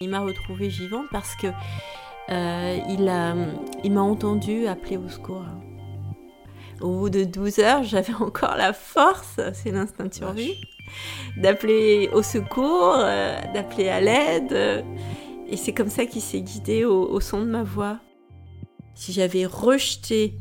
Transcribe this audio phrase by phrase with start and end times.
[0.00, 1.46] Il m'a retrouvée vivante parce que
[2.28, 3.34] euh, il, a,
[3.84, 5.44] il m'a entendu appeler au secours.
[6.80, 10.54] Au bout de 12 heures, j'avais encore la force, c'est l'instinct de survie,
[11.38, 14.84] d'appeler au secours, euh, d'appeler à l'aide.
[15.48, 17.98] et c'est comme ça qu'il s'est guidé au, son de ma voix.
[18.94, 20.34] Si j'avais rejeté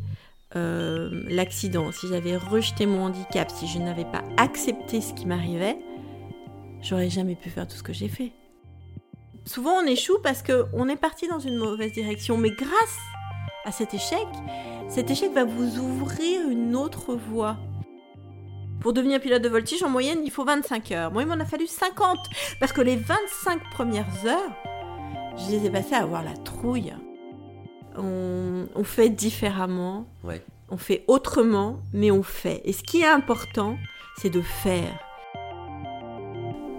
[0.55, 5.77] euh, l'accident, si j'avais rejeté mon handicap, si je n'avais pas accepté ce qui m'arrivait,
[6.81, 8.33] j'aurais jamais pu faire tout ce que j'ai fait
[9.45, 12.37] souvent on échoue parce qu'on est parti dans une mauvaise direction.
[12.37, 12.97] Mais grâce
[13.65, 14.27] à cet échec,
[14.89, 17.57] cet échec va vous ouvrir une autre voie.
[18.81, 21.11] Pour devenir pilote de voltige, en moyenne, il faut 25 heures.
[21.11, 22.19] Moi, il m'en a fallu 50.
[22.59, 24.51] Parce que les 25 premières heures,
[25.37, 26.93] je les ai passées à avoir la trouille.
[27.97, 30.05] On, fait différemment.
[30.69, 32.61] On fait autrement, mais on fait.
[32.65, 33.77] Et ce qui est important,
[34.17, 35.04] c'est de faire.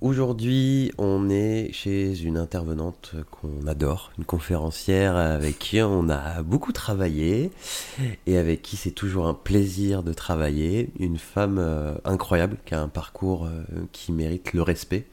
[0.00, 6.72] Aujourd'hui, on est chez une intervenante qu'on adore, une conférencière avec qui on a beaucoup
[6.72, 7.50] travaillé
[8.26, 10.90] et avec qui c'est toujours un plaisir de travailler.
[10.98, 13.62] Une femme euh, incroyable qui a un parcours euh,
[13.92, 15.06] qui mérite le respect.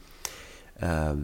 [0.82, 1.14] Euh,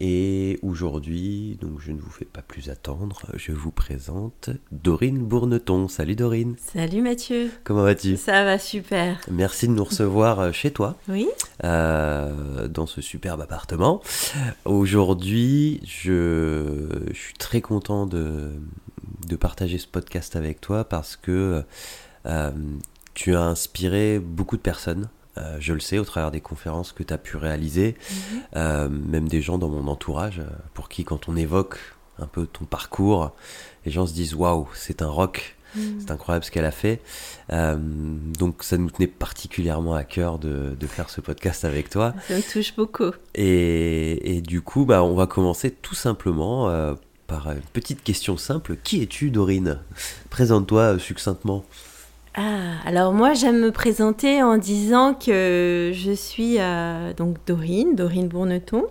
[0.00, 5.88] et aujourd'hui, donc je ne vous fais pas plus attendre, je vous présente Dorine Bourneton.
[5.88, 6.56] Salut Dorine.
[6.58, 7.50] Salut Mathieu.
[7.64, 8.16] Comment vas-tu?
[8.16, 9.20] Ça va super.
[9.30, 10.96] Merci de nous recevoir euh, chez toi.
[11.08, 11.28] Oui.
[11.64, 14.02] Euh, dans ce superbe appartement.
[14.64, 18.52] Aujourd'hui, je, je, suis très content de,
[19.28, 21.64] de, partager ce podcast avec toi parce que
[23.14, 27.02] tu as inspiré beaucoup de personnes euh, je le sais au travers des conférences que
[27.02, 28.40] tu as pu réaliser, mhm.
[28.56, 31.78] euh, même des gens dans mon entourage, euh, pour qui quand on évoque
[32.18, 33.32] un peu ton parcours,
[33.84, 36.00] les gens se disent waouh, c'est un rock, mhm.
[36.00, 37.00] c'est incroyable ce qu'elle a fait.
[37.48, 42.14] donc ça nous tenait particulièrement à cœur de, faire ce podcast avec toi.
[42.26, 43.12] Ça me touche beaucoup.
[43.34, 46.96] Et, du coup, bah, on va commencer tout simplement
[47.28, 48.78] par une petite question simple.
[48.82, 49.78] Qui es-tu, Dorine?
[50.30, 51.64] Présente-toi succinctement.
[52.34, 58.28] Ah, alors moi j'aime me présenter en disant que je suis euh, donc Dorine, Dorine
[58.28, 58.86] Bourneton.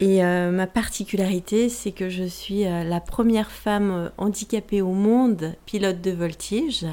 [0.00, 5.54] Et euh, ma particularité, c'est que je suis euh, la première femme handicapée au monde
[5.66, 6.86] pilote de voltige,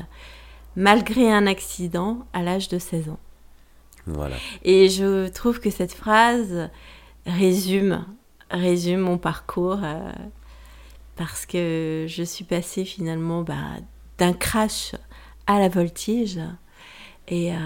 [0.76, 3.20] malgré un accident à l'âge de 16 ans.
[4.08, 4.36] Voilà.
[4.64, 6.70] Et je trouve que cette phrase
[7.26, 8.06] résume,
[8.52, 9.80] résume mon parcours
[11.18, 13.56] parce que je suis passée finalement bah,
[14.18, 14.94] d'un crash
[15.48, 16.40] à la voltige.
[17.28, 17.58] Et euh,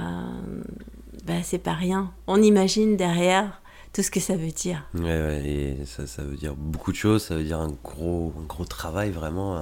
[1.25, 2.11] bah, c'est pas rien.
[2.27, 3.61] On imagine derrière
[3.93, 4.87] tout ce que ça veut dire.
[4.93, 7.23] Ouais, et ça, ça, veut dire beaucoup de choses.
[7.23, 9.55] Ça veut dire un gros, un gros travail, vraiment.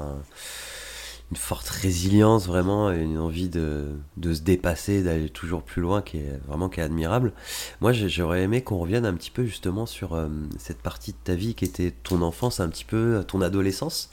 [1.32, 2.92] une forte résilience, vraiment.
[2.92, 3.88] Une envie de,
[4.18, 7.34] de se dépasser, d'aller toujours plus loin, qui est vraiment qui est admirable.
[7.82, 10.30] Moi, j'aurais aimé qu'on revienne un petit peu justement sur euh,
[10.60, 14.12] cette partie de ta vie qui était ton enfance, un petit peu ton adolescence.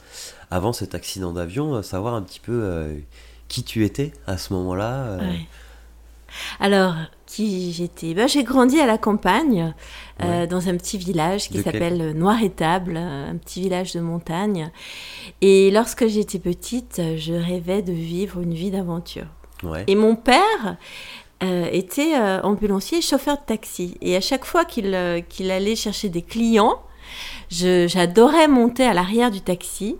[0.49, 2.95] Avant cet accident d'avion, savoir un petit peu euh,
[3.47, 5.33] qui tu étais à ce moment-là euh
[6.59, 6.95] Alors,
[7.25, 8.13] qui j'étais?
[8.13, 9.73] Ben, J'ai grandi à la campagne,
[10.23, 14.71] euh, dans un petit village qui s'appelle Noir-Étable, un petit village de montagne.
[15.41, 19.27] Et lorsque j'étais petite, je rêvais de vivre une vie d'aventure.
[19.87, 20.77] Et mon père
[21.43, 23.97] euh, était ambulancier et chauffeur de taxi.
[24.01, 26.81] Et à chaque fois qu'il qu'il allait chercher des clients,
[27.49, 29.97] j'adorais monter à l'arrière du taxi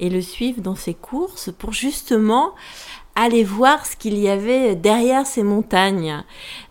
[0.00, 2.52] et le suivre dans ses courses pour justement
[3.14, 6.24] aller voir ce qu'il y avait derrière ces montagnes.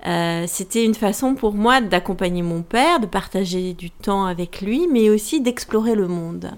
[0.08, 4.88] Euh, c'était une façon pour moi d'accompagner mon père, de partager du temps avec lui,
[4.92, 6.52] mais aussi d'explorer le monde.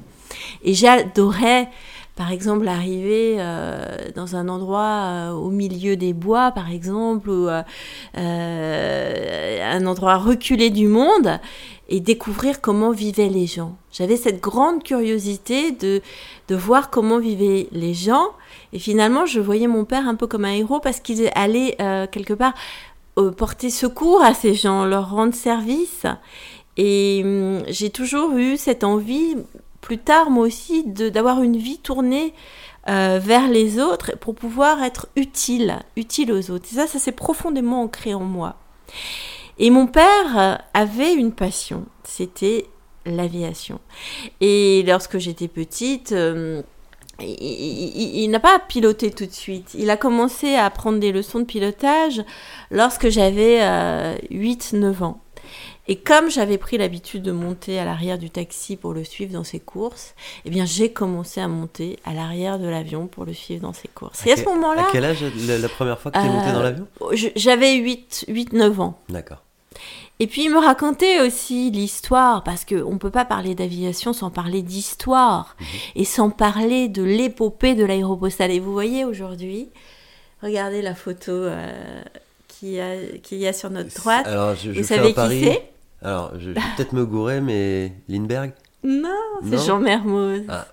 [0.64, 1.70] Et j'adorais
[2.18, 7.48] par exemple, arriver euh, dans un endroit euh, au milieu des bois, par exemple, ou
[8.14, 11.40] un endroit reculé du monde,
[11.92, 13.76] et découvrir comment vivaient les gens.
[13.92, 16.02] J'avais cette grande curiosité de,
[16.48, 18.30] de voir comment vivaient les gens,
[18.74, 21.78] et finalement, je voyais mon père un peu comme un héros parce qu'il allait
[22.12, 22.54] quelque part
[23.38, 26.06] porter secours à ces gens, leur rendre service.
[26.78, 29.36] Et hum, j'ai toujours eu cette envie,
[29.82, 32.34] plus tard moi aussi, d'avoir une vie tournée
[32.90, 36.66] euh, vers les autres pour pouvoir être utile, utile aux autres.
[36.72, 38.56] Et ça, ça s'est profondément ancré en moi.
[39.60, 42.66] Et mon père euh, avait une passion, c'était
[43.06, 43.80] l'aviation.
[44.40, 46.62] Et lorsque j'étais petite, euh,
[47.20, 49.76] il, n'a pas piloté tout de suite.
[49.78, 52.24] Il a commencé à prendre des leçons de pilotage
[52.72, 53.60] lorsque j'avais
[54.32, 55.21] 8-9 ans.
[55.92, 59.44] Et comme j'avais pris l'habitude de monter à l'arrière du taxi pour le suivre dans
[59.44, 60.16] ses courses,
[60.46, 63.90] eh bien j'ai commencé à monter à l'arrière de l'avion pour le suivre dans ses
[63.90, 64.26] courses.
[64.26, 64.84] et à ce moment-là...
[64.84, 66.88] À quel âge la, première fois que tu es monté dans euh, l'avion?
[67.36, 68.98] J'avais 8-9 ans.
[69.10, 69.44] D'accord.
[70.22, 74.30] Et puis il me racontait aussi l'histoire, parce qu'on ne peut pas parler d'aviation sans
[74.30, 75.66] parler d'histoire, mhm.
[75.96, 78.52] et sans parler de l'épopée de l'aéropostale.
[78.52, 79.68] Et vous voyez aujourd'hui,
[80.42, 82.02] regardez la photo euh,
[82.48, 84.26] qu'il y, y, a sur notre droite.
[84.26, 85.71] Alors, je, vous savez qui c'est?
[86.02, 88.54] Alors, je, vais peut-être me gourer, mais Lindbergh
[88.84, 89.10] non,
[89.48, 90.42] c'est Jean Mermoz.
[90.50, 90.66] Ah,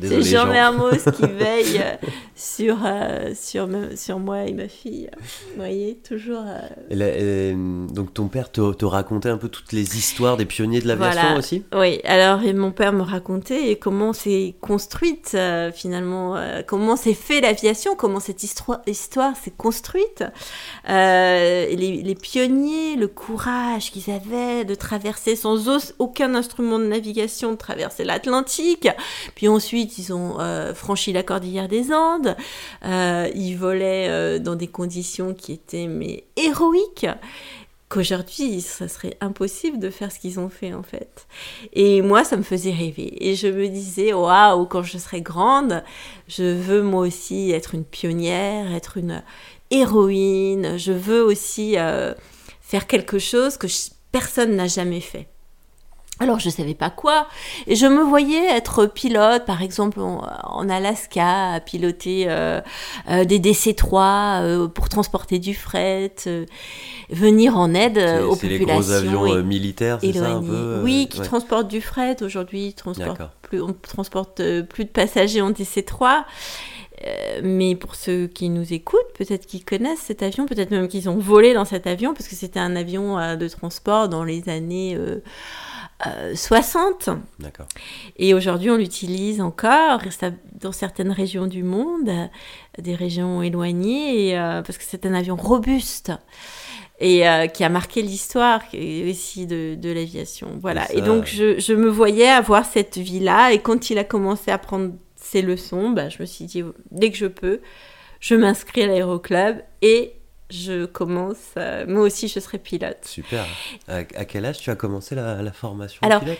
[0.00, 0.46] c'est Jean, Jean.
[0.46, 1.96] Mermoz qui veille euh,
[2.36, 5.10] sur, euh, sur, sur moi et ma fille.
[5.50, 6.44] Vous voyez, toujours.
[6.92, 10.86] Euh, donc, ton père te, te, racontait un peu toutes les histoires des pionniers de
[10.86, 11.64] l'aviation aussi?
[11.74, 15.36] Oui, alors mon père me racontait comment s'est construite
[15.74, 16.36] finalement,
[16.68, 20.22] comment s'est fait l'aviation, comment cette histoire, histoire s'est construite.
[20.86, 25.56] Les, les, pionniers, le courage qu'ils avaient de traverser sans
[25.98, 28.88] aucun instrument de navigation traverser l'Atlantique.
[29.34, 32.36] Puis ensuite, ils ont euh, franchi la cordillère des Andes.
[32.84, 37.06] Euh, ils volaient euh, dans des conditions qui étaient mais héroïques
[37.88, 41.28] qu'aujourd'hui, ça serait impossible de faire ce qu'ils ont fait en fait.
[41.72, 43.16] Et moi, ça me faisait rêver.
[43.28, 45.84] Et je me disais, waouh, quand je serai grande,
[46.26, 49.22] je veux moi aussi être une pionnière, être une
[49.70, 50.76] héroïne.
[50.78, 51.76] Je veux aussi
[52.60, 53.68] faire quelque chose que
[54.10, 55.28] personne n'a jamais fait.
[56.18, 57.26] Alors je ne savais pas quoi,
[57.66, 62.62] et je me voyais être pilote, par exemple en, Alaska, à piloter euh,
[63.10, 66.14] euh, des DC-3 euh, pour transporter du fret,
[67.10, 68.38] venir en aide aux populations.
[68.38, 72.22] C'est les gros avions militaires, c'est ça un peu Oui, qui transportent du fret.
[72.22, 72.74] Aujourd'hui,
[73.42, 76.24] plus, on transporte plus de passagers en DC-3.
[77.42, 81.18] mais pour ceux qui nous écoutent, peut-être qu'ils connaissent cet avion, peut-être même qu'ils ont
[81.18, 84.96] volé dans cet avion, parce que c'était un avion de transport dans les années
[86.34, 87.08] 60.
[87.08, 87.14] Euh,
[88.16, 90.00] et aujourd'hui, on l'utilise encore
[90.60, 92.10] dans certaines régions du monde,
[92.78, 96.12] des régions éloignées, euh, parce que c'est un avion robuste
[96.98, 98.62] et euh, qui a marqué l'histoire
[99.08, 100.48] aussi de, de l'aviation.
[100.60, 100.90] Voilà.
[100.92, 103.52] Et donc, je, je, me voyais avoir cette vie-là.
[103.52, 107.10] Et quand il a commencé à prendre ses leçons, bah, je me suis dit, dès
[107.10, 107.60] que je peux,
[108.20, 110.14] je m'inscris à l'aéroclub et
[110.50, 113.04] je commence, euh, moi aussi je serai pilote.
[113.04, 113.44] Super.
[113.88, 116.38] À, quel âge tu as commencé la, formation Alors, pilote?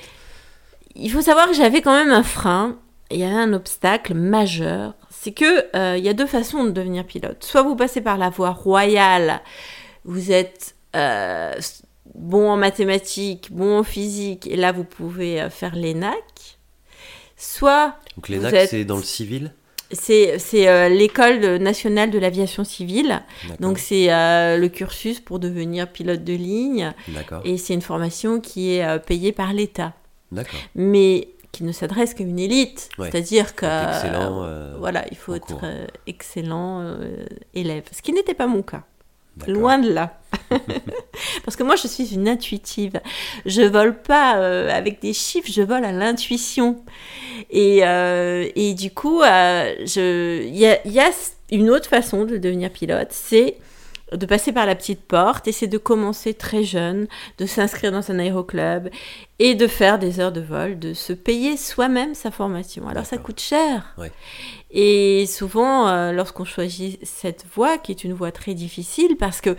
[0.94, 2.78] Il faut savoir que j'avais quand même un frein,
[3.10, 6.70] il y avait un obstacle majeur, c'est que euh, il y a deux façons de
[6.70, 7.42] devenir pilote.
[7.44, 9.42] Soit vous passez par la voie royale,
[10.04, 11.52] vous êtes euh,
[12.14, 16.58] bon en mathématiques, bon en physique, et là vous pouvez faire l'ENAC.
[17.36, 17.96] Soit...
[18.16, 19.52] Donc l'ENAC c'est dans le civil?
[19.92, 23.22] C'est euh, l'école nationale de l'aviation civile.
[23.60, 26.92] Donc c'est euh, le cursus pour devenir pilote de ligne.
[27.44, 29.92] Et c'est une formation qui est euh, payée par l'État.
[30.74, 32.90] Mais qui ne s'adresse qu'à une élite.
[32.98, 35.60] C'est-à-dire que voilà, il faut être
[36.06, 36.98] excellent
[37.54, 37.84] élève.
[37.92, 38.82] Ce qui n'était pas mon cas.
[39.46, 40.18] Loin de là.
[41.44, 43.00] Parce que moi, je suis une intuitive.
[43.44, 46.82] Je vole pas euh, avec des chiffres, je vole à l'intuition.
[47.50, 51.10] Et, euh, et, du coup, euh, il y y a,
[51.52, 53.56] une autre façon de devenir pilote, c'est
[54.12, 57.08] de passer par la petite porte et c'est de commencer très jeune,
[57.38, 58.88] de s'inscrire dans un aéroclub
[59.38, 62.88] et de faire des heures de vol, de se payer soi-même sa formation.
[62.88, 63.96] Alors ça coûte cher.
[64.70, 69.50] Et souvent, euh, lorsqu'on choisit cette voie, qui est une voie très difficile, parce que
[69.50, 69.54] euh,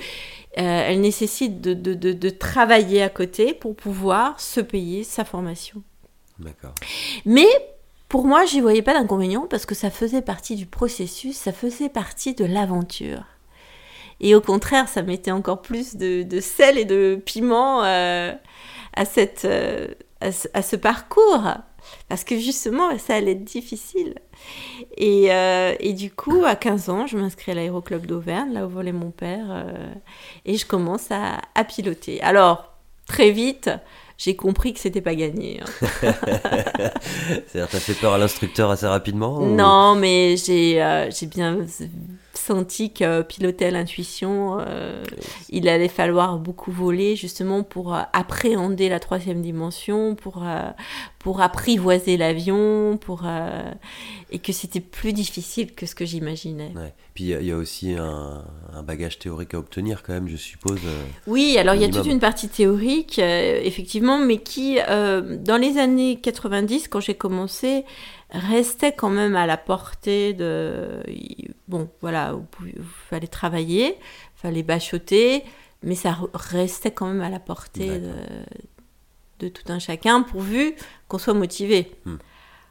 [0.56, 5.84] elle nécessite de, de, de, travailler à côté pour pouvoir se payer sa formation.
[6.40, 6.74] D'accord.
[7.26, 7.48] Mais
[8.10, 11.90] pour moi, j'y voyais pas d'inconvénient parce que ça faisait partie du processus, ça faisait
[11.90, 13.24] partie de l'aventure.
[14.20, 18.34] Et au contraire, ça mettait encore plus de, de sel et de piment euh,
[18.94, 19.48] à, cette,
[20.22, 21.44] à, ce, parcours.
[22.10, 24.16] Parce que justement, ça allait être difficile.
[24.98, 28.70] Et, euh, et du coup, à 15 ans, je m'inscris à l'aéroclub d'Auvergne, là où
[28.70, 29.94] volait mon père, euh,
[30.46, 32.20] et je commence à, à piloter.
[32.22, 32.74] Alors,
[33.08, 33.70] très vite,
[34.18, 35.62] j'ai compris que c'était pas gagné.
[35.62, 35.88] hein.
[37.48, 41.58] C'est-à-dire, t'as fait peur à l'instructeur assez rapidement ou- Non, mais j'ai euh, j'ai bien
[42.38, 45.04] senti que piloter à l'intuition, euh,
[45.50, 50.70] il allait falloir beaucoup voler justement pour euh, appréhender la troisième dimension, pour, euh,
[51.20, 53.72] pour apprivoiser l'avion, pour euh,
[54.32, 56.72] et que c'était plus difficile que ce que j'imaginais.
[56.76, 56.94] Ouais.
[57.14, 60.36] Puis il y y, a aussi un, un bagage théorique à obtenir quand même, je
[60.36, 60.82] suppose.
[61.26, 66.20] Oui, alors il y a toute une partie théorique, effectivement, mais qui, dans les années
[66.22, 67.86] 90, quand j'ai commencé,
[68.30, 71.02] restait quand même à la portée de...
[71.68, 73.98] Bon, voilà, il fallait travailler,
[74.36, 75.44] fallait bachoter,
[75.84, 78.14] mais ça re- restait quand même à la portée de,
[79.40, 80.76] de tout un chacun, pourvu
[81.08, 81.92] qu'on soit motivé.
[82.06, 82.18] Hmm.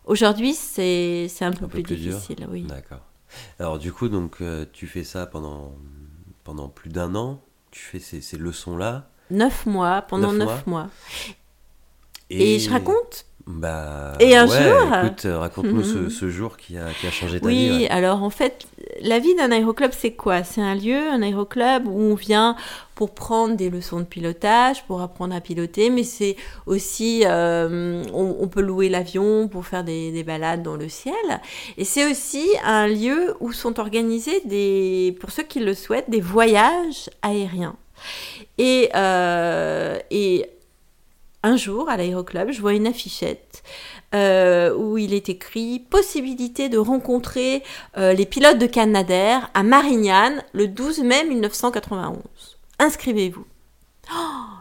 [0.05, 2.15] Aujourd'hui, c'est un peu Un peu plus, plus dur.
[2.15, 2.63] difficile, oui.
[2.63, 3.01] D'accord.
[3.59, 5.75] Alors du coup, donc euh, tu fais ça pendant,
[6.45, 9.11] pendant plus d'un an, tu fais ces, ces leçons-là.
[9.31, 10.89] Neuf mois, pendant Neuf neuf mois.
[12.31, 16.11] Et, je raconte Bah, Et un ouais, jour Écoute, euh, raconte-nous ce, Mhm.
[16.11, 17.79] ce jour qui a, qui a changé ta Oui, vie.
[17.85, 17.89] ouais.
[17.91, 18.67] alors en fait,
[19.03, 20.43] la vie d'un aéroclub, c'est quoi?
[20.43, 22.57] C'est un lieu, un aéroclub où on vient
[22.97, 26.35] pour prendre des leçons de pilotage, pour apprendre à piloter, mais c'est
[26.67, 31.15] aussi, euh, on, on peut louer l'avion pour faire des, des balades dans le ciel.
[31.79, 36.21] Et c'est aussi un lieu où sont organisés, des, pour ceux qui le souhaitent, des
[36.21, 37.77] voyages aériens.
[38.59, 40.47] Et, euh, et
[41.47, 43.63] un jour, à l'aéroclub, je vois une affichette
[44.15, 47.63] euh, où il est écrit possibilité de rencontrer
[47.97, 52.19] euh, les pilotes de Canadair à Marignane le 12 mai 1991.
[52.81, 53.47] Inscrivez-vous.
[54.13, 54.17] Oh,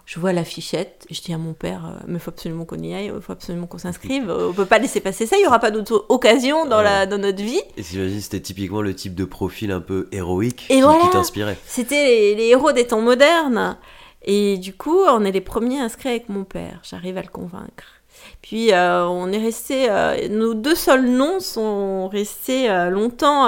[0.06, 2.94] je vois l'affichette, je dis à mon père, euh, mais il faut absolument qu'on y
[2.94, 5.60] aille, il faut absolument qu'on s'inscrive, on peut pas laisser passer ça, il y aura
[5.60, 7.62] pas d'autre occasion dans, la, dans notre vie.
[7.78, 11.00] Et j'imagine c'était typiquement le type de profil un peu héroïque Et qui, voilà.
[11.02, 11.58] qui t'inspirait.
[11.66, 13.78] C'était les, les héros des temps modernes.
[14.26, 16.82] Et du coup, on est les premiers inscrits avec mon père.
[16.84, 18.02] J'arrive à le convaincre.
[18.42, 23.46] Puis euh, on est resté, euh, nos deux seuls noms sont restés euh, longtemps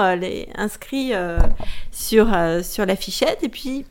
[0.56, 1.14] inscrits
[1.92, 2.28] sur,
[2.64, 3.44] sur la fichette.
[3.44, 3.86] Et puis,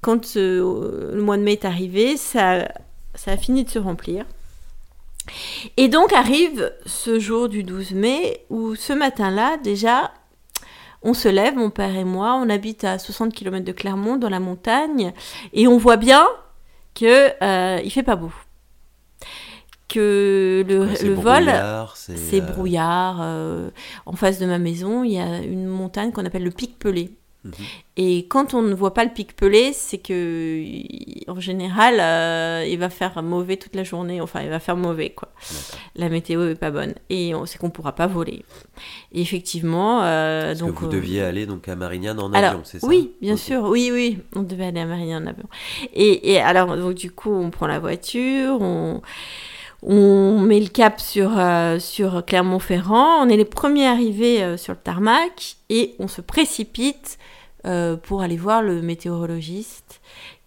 [0.00, 2.68] quand le mois de mai est arrivé, ça,
[3.14, 4.24] ça a fini de se remplir.
[5.76, 10.12] Et donc arrive ce jour du 12 mai où ce matin-là, déjà,
[11.02, 14.28] on se lève, mon père et moi, on habite à 60 km de Clermont, dans
[14.28, 15.12] la montagne,
[15.52, 16.26] et on voit bien
[16.94, 18.32] que euh, il fait pas beau.
[19.88, 21.50] Que le, Ouais, c'est le vol,
[21.94, 23.18] c'est euh, brouillard.
[23.20, 23.68] euh,
[24.06, 27.10] en face de ma maison, il y a une montagne qu'on appelle le Pic Pelé.
[27.44, 27.52] Mhm.
[27.96, 30.64] Et quand on ne voit pas le Pic Pelé, c'est que,
[31.30, 34.20] en général, euh, il va faire mauvais toute la journée.
[34.20, 35.28] Enfin, il va faire mauvais, quoi.
[35.96, 36.94] La météo est pas bonne.
[37.10, 38.44] Et on sait qu'on pourra pas voler.
[39.12, 40.74] Et effectivement, euh, Parce donc.
[40.74, 42.86] que vous euh, deviez aller donc à Marignane en alors, avion, c'est ça?
[42.86, 45.48] oui, bien sûr, oui, oui, on devait aller à Marignane en avion.
[45.92, 49.02] Et, et alors, donc, du coup, on prend la voiture, on,
[49.82, 54.72] on met le cap sur, euh, sur Clermont-Ferrand, on est les premiers arrivés euh, sur
[54.72, 57.18] le tarmac et on se précipite
[57.66, 60.00] euh, pour aller voir le météorologiste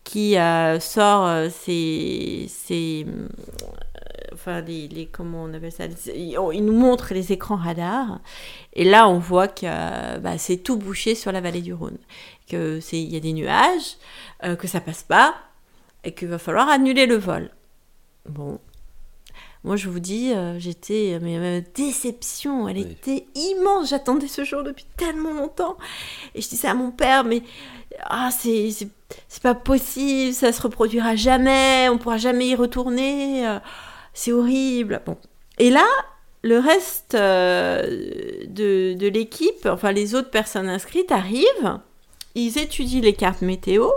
[0.03, 0.35] qui
[0.81, 3.07] sort ses, ses,
[4.31, 8.19] enfin les, comment on appelle ça il nous montre les écrans radars
[8.73, 11.97] et là on voit que bah, c'est tout bouché sur la vallée du Rhône
[12.47, 13.97] que c'est il y a des nuages
[14.59, 15.33] que ça passe pas
[16.03, 17.49] et qu'il va falloir annuler le vol.
[18.29, 18.59] Bon
[19.65, 22.69] moi je vous dis euh, j'étais mais ma déception.
[22.69, 22.83] Elle Oui.
[22.83, 23.89] était immense.
[23.89, 25.75] J'attendais ce jour depuis tellement longtemps.
[26.35, 27.41] Et je disais à mon père mais
[28.05, 28.87] ah c'est c'est
[29.27, 30.33] c'est pas possible.
[30.33, 31.89] Ça se reproduira jamais.
[31.89, 33.45] On pourra jamais y retourner.
[33.47, 33.59] Euh,
[34.13, 35.01] c'est horrible.
[35.05, 35.17] Bon.
[35.59, 35.85] Et là
[36.43, 37.81] le reste euh,
[38.47, 41.79] de, de l'équipe, enfin les autres personnes inscrites arrivent,
[42.35, 43.89] ils étudient les cartes météo,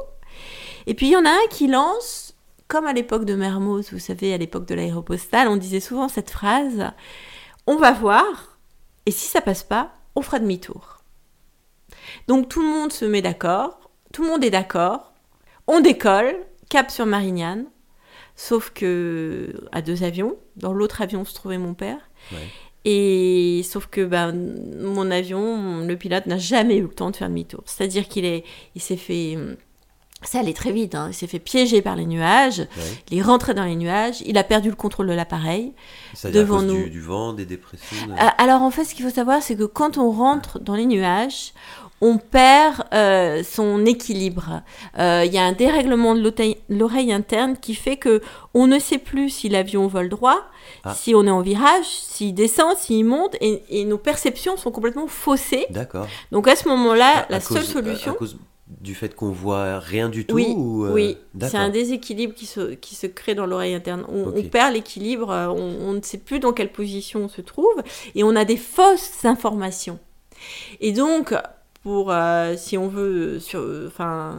[0.87, 2.28] et puis il y en a un qui lance,
[2.69, 6.31] comme à l'époque de Mermoz, vous savez, à l'époque de l'aéropostale, on disait souvent cette
[6.31, 6.91] phrase,
[7.67, 8.59] on va voir,
[9.07, 10.99] et si ça passe pas, on fera demi-tour.
[12.27, 15.13] Donc tout le monde se met d'accord, tout le monde est d'accord,
[15.67, 16.37] on décolle,
[16.69, 17.67] cap sur Marignane,
[18.37, 21.99] sauf que à deux avions, dans l'autre avion se trouvait mon père,
[22.33, 22.47] Ouais.
[22.85, 24.33] et sauf que ben,
[24.81, 27.63] mon avion, le pilote n'a jamais eu le temps de faire demi-tour.
[27.65, 28.45] C'est-à-dire qu'il est,
[28.75, 29.57] il s'est fait hum,
[30.23, 30.95] ça allait très vite.
[30.95, 31.07] hein.
[31.11, 32.59] Il s'est fait piéger par les nuages.
[32.59, 32.67] Ouais.
[33.11, 34.21] Il est rentré dans les nuages.
[34.27, 35.73] Il a perdu le contrôle de l'appareil.
[36.15, 36.83] C'est-à-dire à Devant cause nous.
[36.85, 38.07] Du, du vent, des dépressions.
[38.07, 40.75] de- Euh, Alors en fait, ce qu'il faut savoir, c'est que quand on rentre dans
[40.75, 41.53] les nuages,
[42.01, 44.63] on perd euh, son équilibre.
[45.01, 46.33] Euh, Il y a un dérèglement de
[46.69, 48.21] l'oreille- interne qui fait que
[48.55, 50.41] on ne sait plus si l'avion vole droit,
[50.85, 50.95] Ah.
[50.95, 55.09] si on est en virage, s'il descend, s'il monte, et, et nos perceptions sont complètement
[55.09, 55.67] faussées.
[55.71, 56.07] D'accord.
[56.31, 58.37] Donc à ce moment-là, la seule solution, À, à cause
[58.81, 62.47] du fait qu'on voit rien du tout Oui, ou, euh, oui, c'est un déséquilibre qui
[62.47, 64.05] se, qui se crée dans l'oreille interne.
[64.09, 67.83] On, perd l'équilibre, euh, on, on ne sait plus dans quelle position on se trouve,
[68.15, 69.99] et on a des fausses informations.
[70.81, 71.35] Et donc,
[71.83, 74.39] pour, euh, si on veut sur, enfin,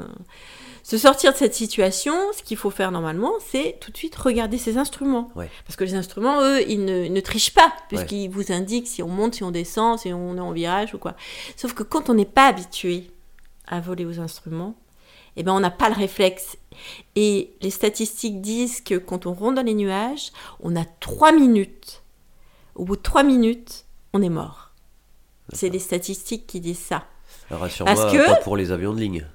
[0.84, 4.58] se sortir de cette situation, ce qu'il faut faire normalement, c'est tout de suite regarder
[4.58, 5.32] ses instruments.
[5.36, 5.50] Ouais.
[5.66, 9.02] Parce que les instruments, eux, ils ne, ils ne trichent pas, puisqu'ils vous indiquent si
[9.02, 11.16] on monte, si on descend, si on est en virage ou quoi.
[11.56, 13.10] Sauf que quand on n'est pas habitué
[13.70, 14.76] à voler aux instruments,
[15.36, 16.58] eh ben on n'a pas le réflexe.
[17.16, 22.04] Et les statistiques disent que quand on rentre dans les nuages, on a trois minutes.
[22.76, 24.72] Au bout de trois minutes, on est mort.
[25.54, 27.06] C'est les statistiques qui disent ça.
[27.50, 29.26] Rassure-moi, pas pour les avions de ligne,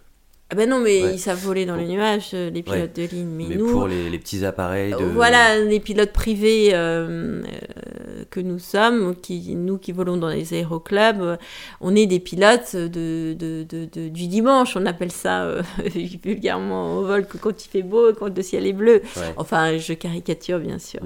[0.50, 1.14] Ah ben non, mais Ouais.
[1.14, 3.26] ils savent voler dans les nuages, euh, les pilotes de ligne.
[3.26, 5.02] Mais, mais nous, pour les, les petits appareils de...
[5.04, 10.52] Voilà, les pilotes privés euh, euh, que nous sommes, qui, nous qui volons dans les
[10.52, 11.36] aéroclubs, euh,
[11.80, 15.62] on est des pilotes de, de- de- de- du dimanche, on appelle ça euh,
[16.22, 19.00] vulgairement au vol que quand il fait beau et quand le ciel est bleu.
[19.16, 19.22] Ouais.
[19.38, 21.00] Enfin, je caricature bien sûr.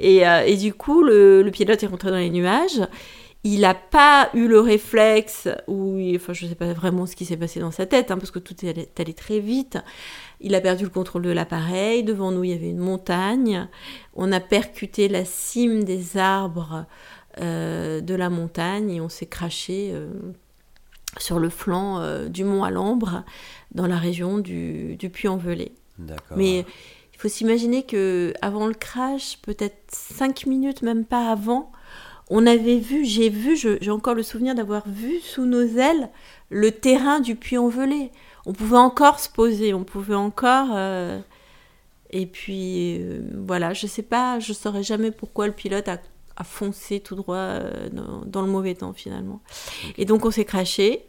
[0.00, 2.80] Et, euh, et du coup, le, le pilote est rentré dans les nuages.
[3.44, 7.24] Il n'a pas eu le réflexe, ou enfin, je ne sais pas vraiment ce qui
[7.24, 9.78] s'est passé dans sa tête, hein, parce que tout est allé, est allé très vite.
[10.40, 12.04] Il a perdu le contrôle de l'appareil.
[12.04, 13.68] Devant nous, il y avait une montagne.
[14.14, 16.86] On a percuté la cime des arbres
[17.40, 20.10] euh, de la montagne et on s'est craché euh,
[21.18, 23.24] sur le flanc euh, du mont Alambre,
[23.74, 25.72] dans la région du, du Puy-en-Velay.
[25.98, 26.36] D'accord.
[26.36, 26.58] Mais
[27.14, 31.72] il faut s'imaginer que avant le crash, peut-être cinq minutes, même pas avant,
[32.30, 36.08] on avait vu, j'ai vu, j'ai encore le souvenir d'avoir vu sous nos ailes
[36.50, 38.10] le terrain du Puy-en-Velay.
[38.46, 40.68] On pouvait encore se poser, on pouvait encore.
[40.72, 41.18] euh,
[42.10, 45.98] Et puis euh, voilà, je sais pas, je saurais jamais pourquoi le pilote a,
[46.36, 49.40] a foncé tout droit euh, dans, dans le mauvais temps finalement.
[49.98, 51.04] Et donc on s'est craché.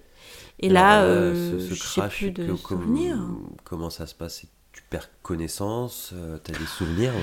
[0.60, 3.18] Et Alors, là, ce- ce je sais crash, plus de que- souvenirs.
[3.64, 7.14] Comment ça se passe Tu perds connaissance euh, T'as des souvenirs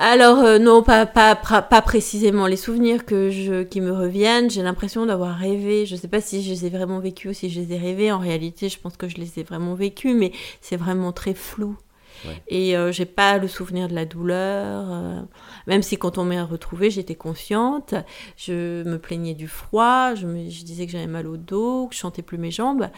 [0.00, 4.48] Alors euh, non, pas, pas, pas, précisément les souvenirs que je, qui me reviennent.
[4.48, 5.86] J'ai l'impression d'avoir rêvé.
[5.86, 7.78] Je ne sais pas si je les ai vraiment vécus ou si je les ai
[7.78, 8.12] rêvés.
[8.12, 10.30] En réalité, je pense que je les ai vraiment vécus, mais
[10.60, 11.76] c'est vraiment très flou.
[12.24, 12.40] Ouais.
[12.46, 14.86] Et euh, j'ai pas le souvenir de la douleur.
[14.92, 15.20] euh,
[15.66, 17.94] même si quand on m'a retrouvée, j'étais consciente.
[18.36, 20.14] Je me plaignais du froid.
[20.14, 22.88] Je, me, je disais que j'avais mal au dos, que je chantais plus mes jambes.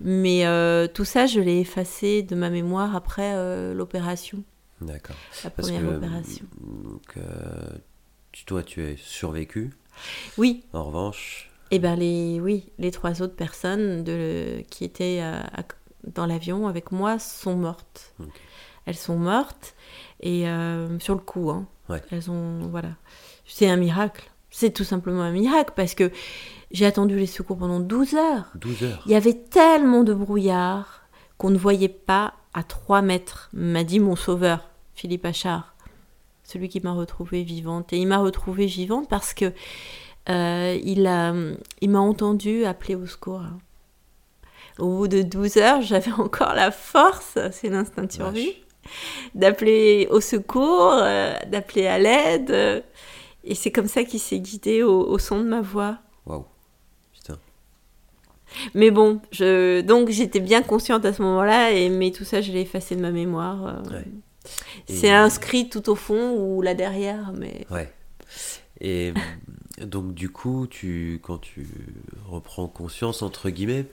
[0.00, 3.34] Mais euh, tout ça, je l'ai effacé de ma mémoire après
[3.74, 4.42] l'opération,
[4.80, 5.16] D'accord.
[5.44, 6.46] la Parce première que opération.
[6.60, 7.68] donc, euh,
[8.32, 9.72] tu- toi, tu es survécu.
[10.36, 15.40] Oui, En revanche, Eh ben les, oui, les trois autres personnes de, qui étaient euh,
[15.40, 15.64] à-
[16.14, 18.14] dans l'avion avec moi sont mortes.
[18.84, 19.74] Elles sont mortes
[20.20, 22.02] et euh, sur le coup, hein, Ouais.
[22.12, 22.90] elles ont voilà.
[23.46, 24.30] C'est un miracle.
[24.50, 26.10] C'est tout simplement un miracle parce que
[26.70, 28.50] j'ai attendu les secours pendant 12 heures.
[28.54, 29.02] 12 heures.
[29.06, 31.02] Il y avait tellement de brouillard
[31.38, 35.74] qu'on ne voyait pas à 3 mètres, m'a dit mon sauveur, Philippe Achard,
[36.42, 37.92] celui qui m'a retrouvée vivante.
[37.92, 39.52] Et il m'a retrouvée vivante parce que
[40.28, 41.34] euh, il a-
[41.80, 43.42] il m'a entendu appeler au secours.
[44.78, 48.54] Au bout de 12 heures, j'avais encore la force, c'est l'instinct de survie,
[49.34, 52.50] d'appeler au secours, euh, d'appeler à l'aide.
[52.50, 52.80] euh,
[53.44, 55.98] et c'est comme ça qu'il s'est guidé au, au son de ma voix.
[56.26, 56.44] Waouh.
[58.74, 59.80] Mais bon, je...
[59.80, 61.88] donc j'étais bien consciente à ce moment-là, et...
[61.88, 63.66] mais tout ça, je l'ai effacé de ma mémoire.
[63.66, 63.96] euh.
[63.96, 64.04] Ouais.
[64.88, 67.92] C'est inscrit tout au fond ou là derrière, mais Ouais.
[68.80, 69.12] Et
[69.80, 71.66] donc du coup, tu, quand tu
[72.28, 73.86] reprends conscience entre guillemets,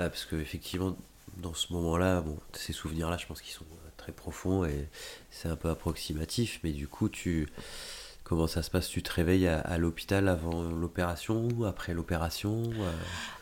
[0.00, 0.96] euh, parce que effectivement,
[1.38, 4.88] dans ce moment-là, bon, ces souvenirs-là, je pense qu'ils sont euh, très profonds et
[5.30, 7.48] c'est un peu approximatif, mais du coup, tu,
[8.26, 8.88] comment ça se passe?
[8.88, 12.90] Tu te réveilles à, l'hôpital avant l'opération, après l'opération euh,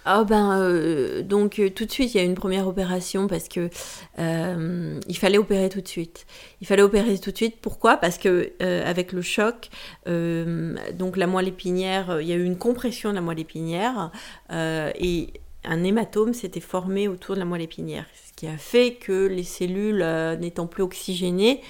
[0.04, 3.48] Ah ben euh, donc euh, tout de suite il y a une première opération parce
[3.48, 3.70] que
[4.18, 6.26] il fallait opérer tout de suite.
[6.60, 7.56] Il fallait opérer tout de suite.
[7.62, 7.96] Pourquoi?
[7.96, 9.70] Parce que avec le choc,
[10.06, 14.10] donc la moelle épinière, il y a eu une compression de la moelle épinière
[14.50, 15.32] et
[15.66, 19.44] un hématome s'était formé autour de la moelle épinière, ce qui a fait que les
[19.44, 20.04] cellules
[20.38, 21.62] n'étant plus oxygénées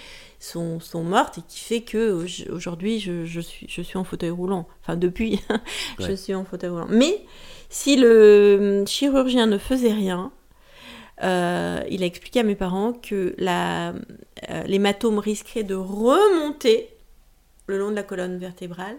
[0.44, 4.04] sont, sont mortes et qui fait que au- aujourd'hui je, je suis, je suis en
[4.04, 4.66] fauteuil roulant.
[4.82, 5.40] Enfin depuis,
[5.98, 6.16] je Ouais.
[6.16, 6.86] suis en fauteuil roulant.
[6.90, 7.24] Mais
[7.70, 10.32] si le chirurgien ne faisait rien,
[11.22, 13.90] euh, il a expliqué à mes parents que la,
[14.50, 16.88] euh, l'hématome risquait de remonter
[17.66, 18.96] le long de la colonne vertébrale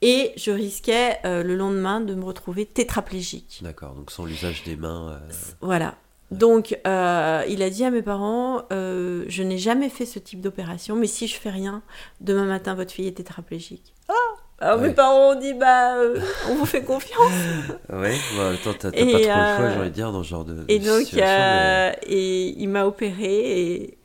[0.00, 3.60] et je risquais euh, le lendemain de me retrouver tétraplégique.
[3.62, 5.10] D'accord, donc sans l'usage des mains.
[5.22, 5.28] euh,
[5.60, 5.96] Voilà.
[6.30, 10.40] Donc, euh, il a dit à mes parents, euh, je n'ai jamais fait ce type
[10.40, 11.82] d'opération, mais si je fais rien,
[12.20, 13.94] demain matin, votre fille est tétraplégique.
[14.08, 14.12] Ah
[14.60, 14.88] Alors Ouais.
[14.88, 17.32] mes parents ont dit, bah, euh, on vous fait confiance.
[17.92, 20.44] Ouais, bah, attends, t'as pas trop le choix, j'ai envie de dire, dans ce genre
[20.44, 23.98] de, Et donc, situation, mais- et il m'a opéré et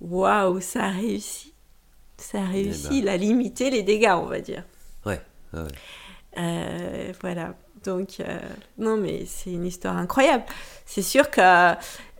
[0.00, 1.52] waouh, ça a réussi.
[2.16, 2.88] Ça a réussi.
[2.90, 2.94] ben.
[2.94, 4.62] Il a limité les dégâts, on va dire.
[5.04, 5.20] Ouais,
[5.54, 5.60] ouais.
[6.38, 7.54] Euh, voilà.
[7.84, 8.38] Donc, euh,
[8.78, 10.44] non, mais c'est une histoire incroyable.
[10.86, 11.74] C'est sûr que euh,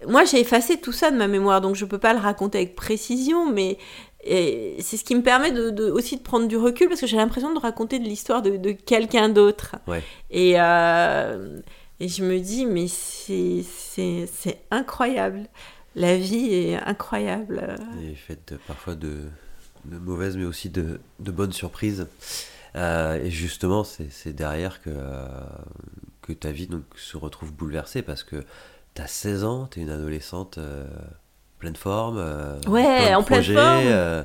[0.09, 2.75] moi, j'ai effacé tout ça de ma mémoire, donc je peux pas le raconter avec
[2.77, 3.79] précision, mais
[4.25, 7.07] et c'est ce qui me permet de, de- aussi de prendre du recul parce que
[7.09, 9.75] j'ai l'impression de raconter de l'histoire de, de quelqu'un d'autre.
[9.89, 10.03] Ouais.
[10.31, 11.59] Et, euh,
[11.99, 15.49] et je me dis, mais c'est- c'est c'est incroyable.
[15.97, 17.77] La vie est incroyable.
[18.03, 19.25] Et faite parfois de,
[19.87, 22.07] de mauvaises, mais aussi de, de bonnes surprises.
[22.77, 25.27] Euh, et justement, c'est c'est derrière que, euh,
[26.23, 28.45] que ta vie donc, se retrouve bouleversée parce que
[28.95, 30.87] tu as 16 ans, tu es une adolescente euh,
[31.59, 32.17] pleine forme.
[32.19, 33.87] euh, Ouais, en pleine projets, forme.
[33.89, 34.23] euh,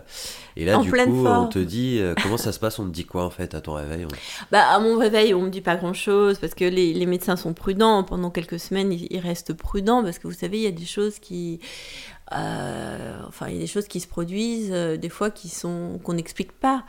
[0.56, 2.80] et là, En du pleine coup, on te dit euh, comment ça se passe?
[2.80, 4.06] On te dit quoi en fait à ton réveil?
[4.06, 4.10] On-
[4.52, 7.36] Bah, à mon réveil, on me dit pas grand chose parce que les, les médecins
[7.36, 8.04] sont prudents.
[8.04, 10.86] Pendant quelques semaines, ils, ils restent prudents parce que vous savez, il y a des
[10.86, 11.60] choses qui.
[12.34, 16.00] Euh, enfin, il y a des choses qui se produisent, euh, des fois qui sont
[16.04, 16.84] qu'on n'explique pas,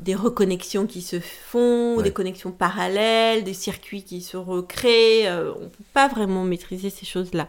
[0.00, 2.02] des reconnexions qui se font, Ouais.
[2.02, 5.26] des connexions parallèles, des circuits qui se recréent.
[5.26, 7.48] euh, on peut pas vraiment maîtriser ces choses-là.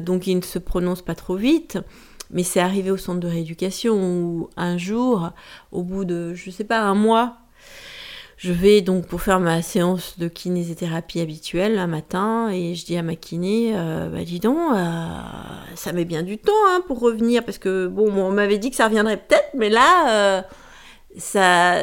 [0.00, 1.78] Donc, ils ne se prononcent pas trop vite.
[2.30, 5.30] Mais c'est arrivé au centre de rééducation où un jour,
[5.72, 7.38] au bout de, je sais pas, un mois,
[8.38, 12.96] je vais donc pour faire ma séance de kinésithérapie habituelle un matin et je dis
[12.96, 15.06] à ma kiné, euh, bah dis donc, euh,
[15.74, 18.76] ça met bien du temps hein, pour revenir parce que bon, on m'avait dit que
[18.76, 20.42] ça reviendrait peut-être, mais là, euh,
[21.16, 21.78] ça,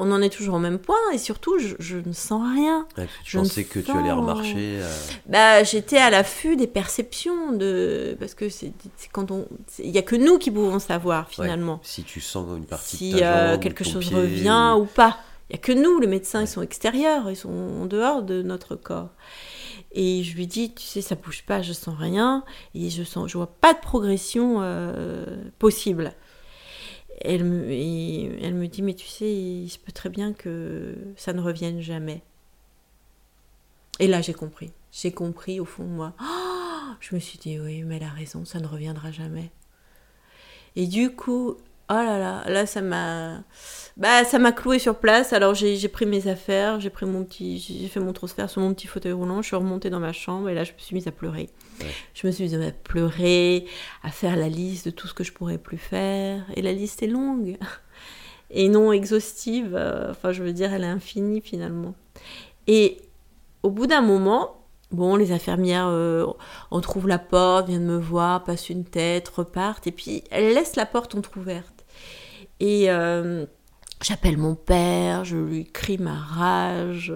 [0.00, 2.88] on en est toujours au même point et surtout, je, je ne sens rien.
[2.96, 4.80] Tu Je pensais que tu allais remarcher.
[5.26, 8.72] Bah, j'étais à l'affût des perceptions de parce que c'est
[9.12, 9.46] quand on,
[9.78, 12.96] il y a que nous qui pouvons savoir ouais, finalement si tu sens une partie
[12.96, 15.20] si de ta jambe, quelque chose revient ou pas.
[15.50, 18.40] Il n'y a que nous, les médecins, ils sont extérieurs, ils sont en dehors de
[18.40, 19.10] notre corps.
[19.90, 22.44] Et je lui dis, tu sais, ça bouge pas, je sens rien,
[22.76, 25.26] et je sens, je vois pas de progression euh,
[25.58, 26.12] possible.
[27.22, 30.94] Elle me, et elle me dit, mais tu sais, il se peut très bien que
[31.16, 32.22] ça ne revienne jamais.
[33.98, 34.70] Et là, j'ai compris.
[34.92, 36.14] J'ai compris au fond de moi.
[36.20, 39.50] Ah, je me suis dit, oui, mais elle a raison, ça ne reviendra jamais.
[40.76, 41.56] Et du coup,
[41.90, 43.42] oh là là, là, ça m'a.
[43.96, 45.32] Bah, ça m'a cloué sur place.
[45.34, 47.58] Alors, j'ai pris mes affaires, j'ai pris mon petit.
[47.58, 50.48] J'ai fait mon transfert sur mon petit fauteuil roulant, je suis remontée dans ma chambre
[50.48, 51.50] et là, je me suis mise à pleurer.
[51.80, 51.86] Ouais.
[52.14, 53.66] Je me suis mise à pleurer,
[54.02, 56.44] à faire la liste de tout ce que je pourrais plus faire.
[56.56, 57.58] Et la liste est longue.
[58.52, 59.74] Et non exhaustive.
[59.76, 61.94] euh, Enfin, je veux dire, elle est infinie finalement.
[62.66, 62.98] Et
[63.62, 66.26] au bout d'un moment, bon, les infirmières, euh,
[66.70, 70.76] on trouve la porte, viennent me voir, passent une tête, repartent, et puis elles laissent
[70.76, 71.79] la porte entrouverte.
[72.60, 73.46] Et euh,
[74.02, 77.12] j'appelle mon père, je lui crie ma rage,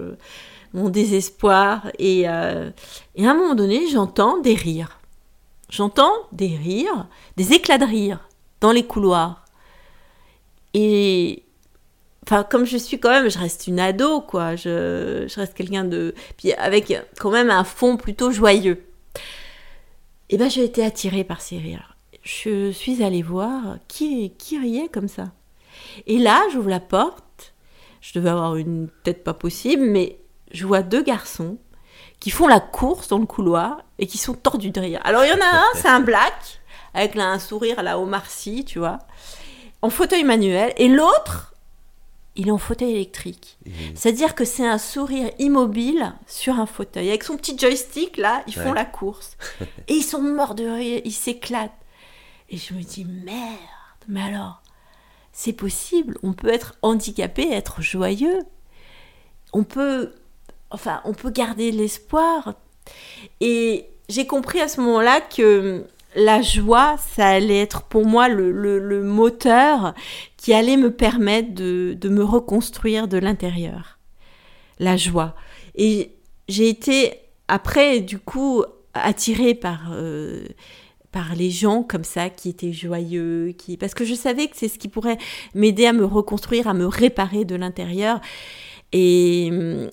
[0.73, 2.71] mon désespoir, et, euh,
[3.15, 4.99] et à un moment donné, j'entends des rires.
[5.69, 8.27] J'entends des rires, des éclats de rire
[8.61, 9.45] dans les couloirs.
[10.73, 11.45] Et
[12.25, 16.15] enfin comme je suis quand même je reste une ado quoi je, reste quelqu'un de
[16.37, 18.83] puis avec quand même un fond plutôt joyeux
[20.29, 21.94] et ben j'ai été attirée par ces rires
[22.25, 25.31] je suis allée voir qui qui riait comme ça
[26.07, 27.53] et là j'ouvre la porte
[28.01, 30.17] je devais avoir une tête pas possible mais
[30.51, 31.57] je vois deux garçons
[32.19, 35.29] qui font la course dans le couloir et qui sont tordus de rire alors il
[35.29, 36.59] y en a un c'est un black
[36.95, 38.99] avec là, un sourire à la Omar Sy, tu vois
[39.81, 41.53] en fauteuil manuel et l'autre
[42.35, 43.57] il est en fauteuil électrique.
[43.93, 47.07] C'est-à-dire que c'est un sourire immobile sur un fauteuil.
[47.07, 49.37] Avec son petit joystick, là, ils font la course.
[49.87, 51.71] Et ils sont morts de rire, ils s'éclatent.
[52.49, 53.57] Et je me dis, merde,
[54.07, 54.61] mais alors,
[55.31, 58.39] c'est possible, on peut être handicapé, être joyeux.
[59.53, 60.13] On peut,
[60.71, 62.53] enfin, on peut garder l'espoir.
[63.41, 69.03] Et j'ai compris à ce moment-là que la joie, ça allait être pour moi le,
[69.03, 69.93] moteur
[70.37, 73.99] qui allait me permettre de, de me reconstruire de l'intérieur.
[74.79, 75.35] La joie.
[75.75, 76.15] Et
[76.47, 80.45] j'ai été, après, du coup, attirée par, euh,
[81.15, 83.77] par les gens comme ça, qui étaient joyeux, qui...
[83.77, 85.17] parce que je savais que c'est ce qui pourrait
[85.53, 88.19] m'aider à me reconstruire, à me réparer de l'intérieur.
[88.91, 89.49] Et,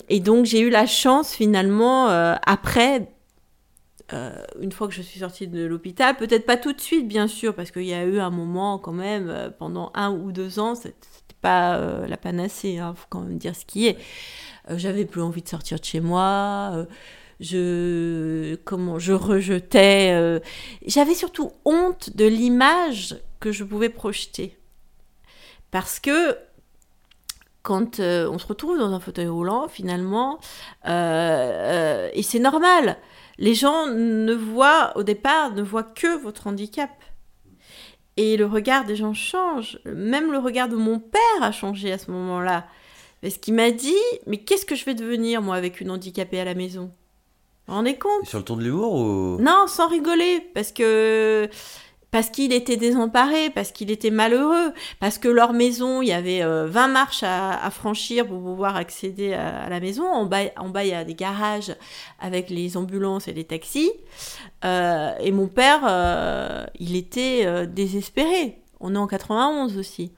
[0.09, 3.07] et donc j'ai eu la chance finalement, euh, après,
[4.59, 7.55] une fois que je suis sortie de l'hôpital, peut-être pas tout de suite, bien sûr,
[7.55, 10.93] parce qu'il y a eu un moment quand même, pendant un ou deux ans, c'était
[11.39, 13.97] pas la panacée, hein, faut quand même dire ce qui est.
[14.69, 16.85] J'avais plus envie de sortir de chez moi
[17.43, 20.39] je comment je rejetais euh,
[20.85, 24.57] j'avais surtout honte de l'image que je pouvais projeter.
[25.71, 26.37] Parce que
[27.61, 30.39] quand euh, on se retrouve dans un fauteuil roulant finalement
[30.87, 32.97] euh, et c'est normal
[33.37, 36.91] les gens ne voient au départ ne voient que votre handicap.
[38.15, 39.79] Et le regard des gens change.
[39.85, 42.67] Même le regard de mon père a changé à ce moment-là.
[43.21, 43.93] Parce qu'il m'a dit
[44.27, 46.91] mais qu'est-ce que je vais devenir moi avec une handicapée à la maison?
[47.67, 48.25] Vous rendez compte?
[48.25, 49.41] Sur le ton de l'humour ou?
[49.41, 51.49] Non, sans rigoler, parce que
[52.13, 56.41] parce qu'il était désemparé, parce qu'il était malheureux, parce que leur maison, il y avait
[56.41, 60.05] 20 euh, marches à, franchir pour pouvoir accéder à, la maison.
[60.05, 61.75] En bas, en bas, il y a des garages
[62.19, 63.91] avec les ambulances et les taxis.
[64.63, 68.59] Euh, et mon père, euh, il était désespéré.
[68.79, 70.11] On est en 91 aussi.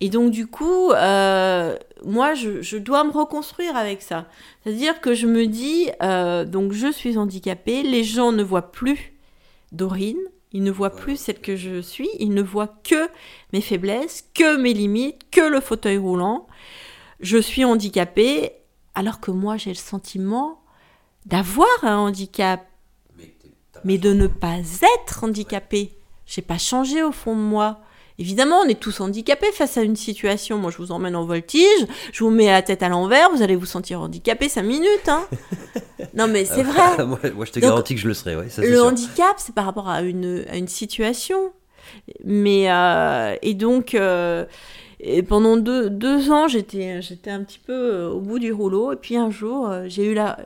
[0.00, 4.26] Et donc, du coup, euh, moi, je, dois me reconstruire avec ça.
[4.62, 9.12] C'est-à-dire que je me dis, euh, donc, je suis handicapée, les gens ne voient plus
[9.72, 10.18] Dorine,
[10.52, 13.08] ils ne voient plus celle que je suis, ils ne voient que
[13.52, 16.46] mes faiblesses, que mes limites, que le fauteuil roulant.
[17.20, 18.52] Je suis handicapée,
[18.94, 20.62] alors que moi, j'ai le sentiment
[21.26, 22.66] d'avoir un handicap,
[23.84, 25.92] mais de ne pas être handicapée.
[26.26, 27.80] J'ai pas changé au fond de moi.
[28.20, 30.58] Évidemment, on est tous handicapés face à une situation.
[30.58, 33.56] Moi, je vous emmène en voltige, je vous mets la tête à l'envers, vous allez
[33.56, 35.08] vous sentir handicapé 5 minutes.
[35.08, 35.26] Hein.
[36.14, 37.06] non, mais c'est vrai.
[37.06, 38.36] moi, je te garantis que je le serai.
[38.36, 41.50] Ouais, le handicap, c'est par rapport à une, à une situation.
[42.22, 44.44] Mais, euh, et donc, euh,
[45.00, 48.92] et pendant deux, deux ans, j'étais, j'étais un petit peu euh, au bout du rouleau.
[48.92, 50.40] Et puis un jour, j'ai eu la,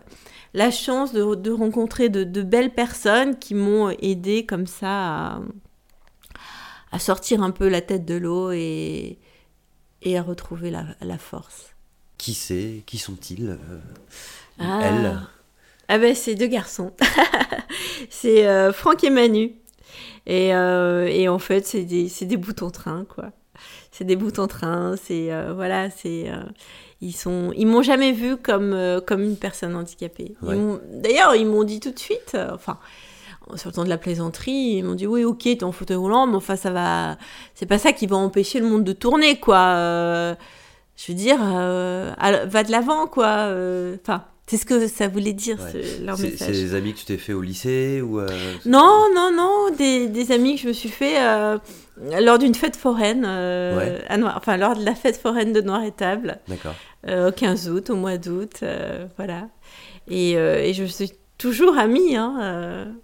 [0.53, 5.41] la chance de, de rencontrer de, de, belles personnes qui m'ont aidé comme ça à
[6.95, 9.19] à sortir un peu la tête de l'eau et,
[10.03, 11.75] et à retrouver la, force.
[12.19, 12.85] Qui c'est?
[12.87, 13.51] Qui sont-ils?
[13.51, 13.81] Euh,
[14.61, 14.81] ah.
[14.85, 15.21] Elle
[15.89, 16.93] Ah ben c'est deux garçons.
[18.11, 19.57] c'est euh, Franck et Manu.
[20.27, 23.33] Et, euh, et en fait c'est des, des boutons-train quoi.
[23.91, 26.31] C'est des boutons-train, c'est voilà, c'est
[27.01, 30.37] ils sont ils m'ont jamais vu comme comme une personne handicapée.
[30.93, 32.79] D'ailleurs, ils m'ont dit tout de suite enfin
[33.57, 36.27] sur le temps de la plaisanterie, ils m'ont dit oui, ok, t'es en fauteuil roulant,
[36.27, 37.17] mais enfin ça va,
[37.55, 39.59] c'est pas ça qui va empêcher le monde de tourner, quoi.
[39.59, 40.35] Euh,
[40.97, 42.13] je veux dire, euh,
[42.47, 43.27] va de l'avant, quoi.
[43.27, 45.59] Euh, enfin, c'est ce que ça voulait dire,
[46.03, 46.49] leur message.
[46.49, 48.21] C'est des amis que tu t'es fait au lycée ou
[48.67, 51.17] Non, non, non, des, des, amis que je me suis fait
[52.21, 55.93] lors d'une fête foraine, à Noir, enfin lors de la fête foraine de Noir et
[55.93, 56.39] Table.
[56.49, 56.75] D'accord.
[57.09, 58.63] au 15 août, au mois d'août,
[59.17, 59.49] voilà.
[60.09, 62.95] Et, et, je suis toujours amie, hein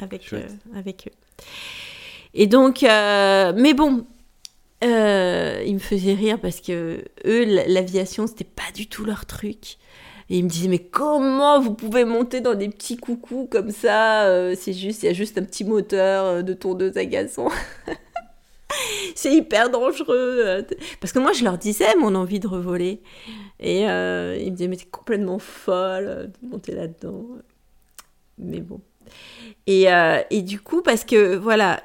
[0.00, 0.42] avec, euh,
[0.74, 1.44] avec eux.
[2.34, 4.06] Et donc, euh, mais bon,
[4.84, 9.76] euh, ils me faisaient rire parce que eux, l'aviation, c'était pas du tout leur truc.
[10.28, 14.54] Et ils me disaient, mais comment vous pouvez monter dans des petits coucous comme ça
[14.54, 17.48] C'est juste, il y a juste un petit moteur de tondeuse à gazon.
[19.16, 20.64] c'est hyper dangereux.
[21.00, 23.02] Parce que moi, je leur disais mon envie de revoler.
[23.58, 27.26] Et ils me disaient, mais t'es complètement folle de monter là-dedans.
[28.38, 28.80] Mais bon.
[29.68, 31.82] Euh, et, du coup, parce que voilà,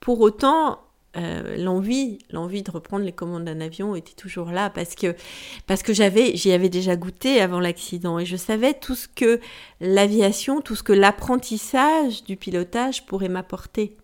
[0.00, 0.80] pour autant,
[1.16, 5.14] euh, l'envie, l'envie de reprendre les commandes d'un avion était toujours là parce que
[5.66, 9.38] parce que j'avais, j'y avais déjà goûté avant l'accident et je savais tout ce que
[9.80, 13.96] l'aviation, tout ce que l'apprentissage du pilotage pourrait m'apporter.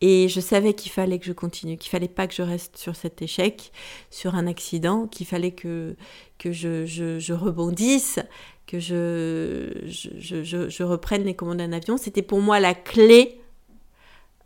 [0.00, 2.94] Et je savais qu'il fallait que je continue, qu'il fallait pas que je reste sur
[2.94, 3.72] cet échec,
[4.10, 5.96] sur un accident, qu'il fallait que,
[6.38, 8.20] que je, je rebondisse,
[8.68, 11.96] que je, je, je, reprenne les commandes d'un avion.
[11.96, 13.40] C'était pour moi la clé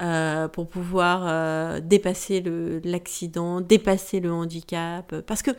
[0.01, 2.43] euh, pour pouvoir euh, dépasser
[2.85, 5.21] l'accident, dépasser le handicap.
[5.23, 5.51] Parce que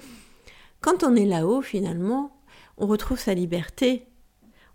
[0.80, 2.40] quand on est là-haut, finalement,
[2.78, 4.08] on retrouve sa liberté.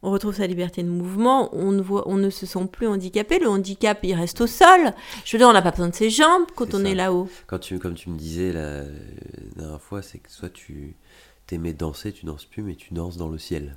[0.03, 3.41] On retrouve sa liberté de mouvement, on ne, voit, on ne se sent plus handicapé.
[3.41, 4.93] Le handicap, il reste au sol.
[5.25, 7.29] Je veux dire, on n'a pas besoin de ses jambes quand on est là-haut.
[7.49, 8.85] Quand tu, comme tu me disais la
[9.57, 10.95] dernière fois, c'est que soit tu,
[11.49, 13.77] t'aimais danser, tu danses plus, mais tu danses dans le ciel.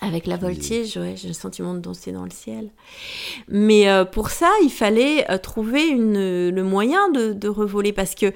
[0.00, 2.70] Avec la voltige, ouais, j'ai le sentiment de danser dans le ciel.
[3.48, 8.14] Mais euh, pour ça, il fallait euh, trouver une, le moyen de, de, revoler parce
[8.14, 8.32] que,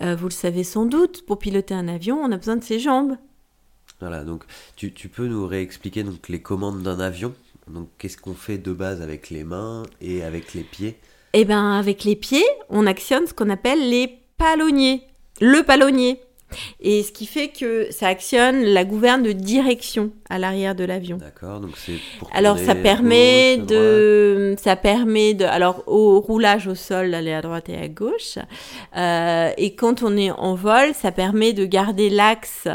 [0.00, 2.80] euh, vous le savez sans doute, pour piloter un avion, on a besoin de ses
[2.80, 3.16] jambes.
[4.00, 7.34] Voilà, donc tu, tu peux nous réexpliquer donc, les commandes d'un avion?
[7.68, 10.96] Donc qu'est-ce qu'on fait de base avec les mains et avec les pieds?
[11.34, 15.02] Eh bien, avec les pieds, on actionne ce qu'on appelle les palonniers.
[15.40, 16.20] Le palonnier.
[16.80, 21.16] Et ce qui fait que ça actionne la gouverne de direction à l'arrière de l'avion.
[21.18, 26.66] D'accord, donc c'est pour Alors ça permet gauche, de, ça permet de, alors au roulage
[26.66, 28.38] au sol d'aller à droite et à gauche.
[28.96, 32.68] Euh, et quand on est en vol, ça permet de garder l'axe,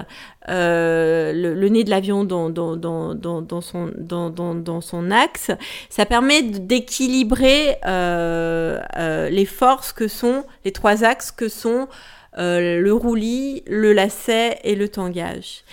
[0.49, 5.51] euh, le, le nez de l'avion dans, dans, dans, dans, dans son, dans, son axe.
[5.89, 11.87] Ça permet d'équilibrer euh, euh, les forces que sont les trois axes que sont
[12.37, 15.63] euh, le roulis, le lacet et le tangage.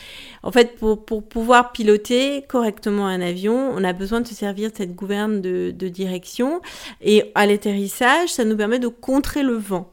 [0.43, 4.71] En fait, pour, pour pouvoir piloter correctement un avion, on a besoin de se servir
[4.71, 6.61] de cette gouverne de, de direction.
[7.01, 9.91] Et à l'atterrissage, ça nous permet de contrer le vent.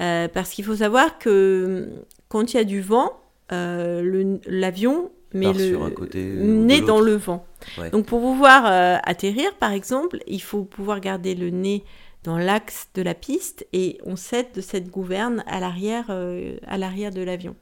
[0.00, 1.88] Euh, parce qu'il faut savoir que
[2.28, 3.12] quand il y a du vent,
[3.52, 7.44] euh, l'avion met Part le nez dans le vent.
[7.78, 7.90] Ouais.
[7.90, 11.84] Donc pour pouvoir euh, atterrir, par exemple, il faut pouvoir garder le nez
[12.24, 16.78] dans l'axe de la piste et on cède de cette gouverne à l'arrière euh, à
[16.78, 17.54] l'arrière de l'avion.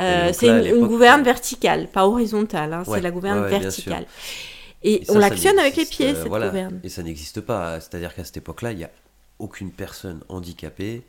[0.00, 2.72] Euh, c'est une, gouverne verticale, pas horizontale.
[2.72, 4.06] hein, Ouais, c'est la gouverne ouais, ouais, bien verticale.
[4.82, 6.48] Et Et, ça, on l'actionne avec les pieds, euh, cette voilà.
[6.48, 6.80] gouverne.
[6.84, 7.80] Et ça n'existe pas.
[7.80, 8.90] C'est-à-dire qu'à cette époque-là, il n'y a
[9.38, 11.02] aucune personne handicapée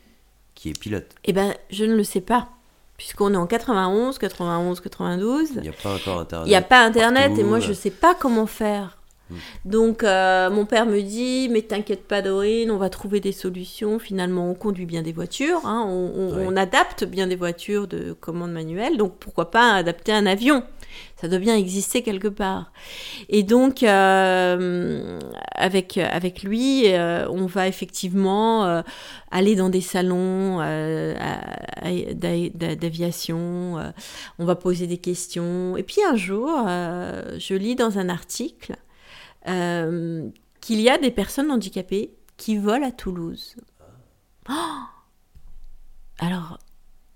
[0.54, 1.14] qui est pilote.
[1.26, 2.50] Eh ben, je ne le sais pas.
[2.98, 5.50] Puisqu'on est en 91, 91, 92.
[5.56, 6.48] Il n'y a pas encore Internet.
[6.48, 7.76] Il n'y a pas Internet et moi je euh.
[7.76, 8.98] sais pas comment faire.
[9.30, 9.36] Hmm.
[9.66, 13.98] Donc euh, mon père me dit mais t'inquiète pas Dorine, on va trouver des solutions.
[14.00, 16.46] Finalement on conduit bien des voitures, hein, on, on- Ouais.
[16.48, 20.64] on adapte bien des voitures de commande manuelle, donc pourquoi pas adapter un avion?
[21.20, 22.72] Ça doit bien exister quelque part.
[23.30, 25.20] Et donc euh,
[25.54, 28.84] avec avec lui, euh, on va effectivement
[29.32, 30.60] aller dans des salons
[32.64, 33.76] d'aviation.
[34.40, 35.78] on va poser des questions.
[35.78, 38.76] Et puis un jour, je lis dans un article
[39.48, 40.28] euh,
[40.62, 43.56] qu'il y a des personnes handicapées qui volent à Toulouse.
[44.50, 44.54] Oh
[46.20, 46.58] Alors,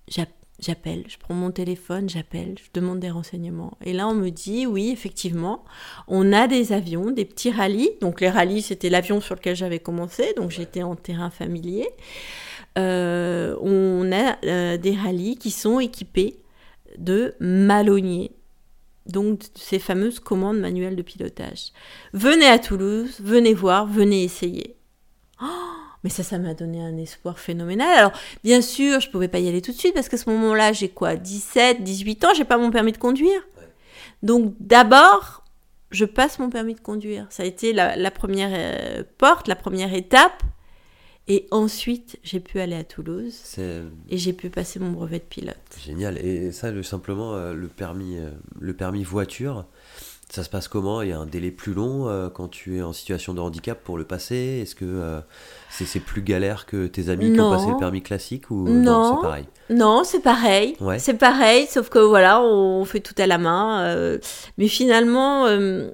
[0.07, 3.77] j'app- j'appelle, je prends mon téléphone, j'appelle, je demande des renseignements.
[3.83, 5.63] Et là, on me dit, oui, effectivement,
[6.07, 7.91] on a des avions, des petits rallyes.
[8.01, 11.87] Donc les rallyes, c'était l'avion sur lequel j'avais commencé, donc j'étais en terrain familier.
[12.77, 16.39] Euh, on a euh, des rallyes qui sont équipés
[16.97, 18.31] de malonniers,
[19.09, 21.71] donc ces fameuses commandes manuelles de pilotage.
[22.13, 24.75] Venez à Toulouse, venez voir, venez essayer.
[25.41, 25.45] Oh,
[26.03, 27.97] mais ça, ça m'a donné un espoir phénoménal.
[27.97, 28.11] Alors,
[28.43, 30.89] bien sûr, je pouvais pas y aller tout de suite parce qu'à ce moment-là, j'ai
[30.89, 33.41] quoi 17, 18 ans, j'ai pas mon permis de conduire.
[34.23, 35.43] Donc, d'abord,
[35.91, 37.25] je passe mon permis de conduire.
[37.29, 40.43] Ça a été la, la première euh, porte, la première étape.
[41.31, 45.23] Et ensuite, j'ai pu aller à Toulouse C'est et j'ai pu passer mon brevet de
[45.23, 45.55] pilote.
[45.79, 46.17] génial.
[46.17, 49.67] Et ça, le, simplement, euh, le permis, euh, le permis voiture,
[50.31, 51.01] ça se passe comment?
[51.01, 53.79] Il y a un délai plus long euh, quand tu es en situation de handicap
[53.83, 54.59] pour le passer?
[54.61, 55.21] Est-ce que euh,
[55.71, 59.15] c'est plus galère que tes amis qui ont passé le permis classique ou Non.
[59.15, 59.45] c'est pareil?
[59.71, 60.75] Non, c'est pareil.
[60.81, 60.99] Ouais.
[60.99, 63.81] C'est pareil, sauf que voilà, on fait tout à la main.
[63.81, 64.19] euh,
[64.59, 65.45] mais finalement,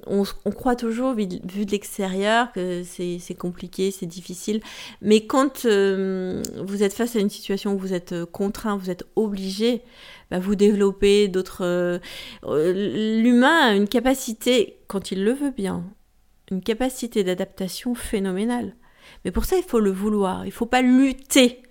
[0.06, 4.60] on, croit toujours, vu de, vu de l'extérieur, que c'est compliqué, c'est difficile.
[5.00, 9.82] Mais quand vous êtes face à une situation où vous êtes contraint, vous êtes obligé,
[10.30, 11.64] bah, vous développez d'autres.
[11.64, 11.98] euh,
[12.44, 15.84] euh, L'humain a une capacité, quand il le veut bien,
[16.50, 18.74] une capacité d'adaptation phénoménale.
[19.24, 20.46] Mais pour ça, il faut le vouloir.
[20.46, 21.62] Il faut pas lutter.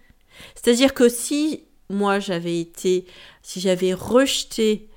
[0.55, 3.05] C'est-à-dire que si moi j'avais été,
[3.41, 4.89] si j'avais rejeté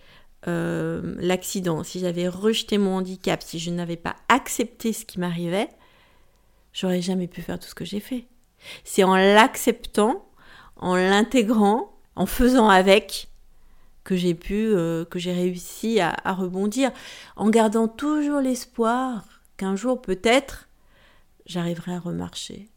[0.47, 5.68] euh, l'accident, si j'avais rejeté mon handicap, si je n'avais pas accepté ce qui m'arrivait,
[6.73, 8.27] j'aurais jamais pu faire tout ce que j'ai fait.
[8.85, 10.29] C'est en l'acceptant,
[10.77, 13.29] en l'intégrant, en faisant avec
[14.09, 16.92] que j'ai pu, euh, que j'ai réussi à, à rebondir,
[17.37, 19.27] en gardant toujours l'espoir
[19.59, 20.71] qu'un jour peut-être
[21.44, 22.71] j'arriverai à remarcher.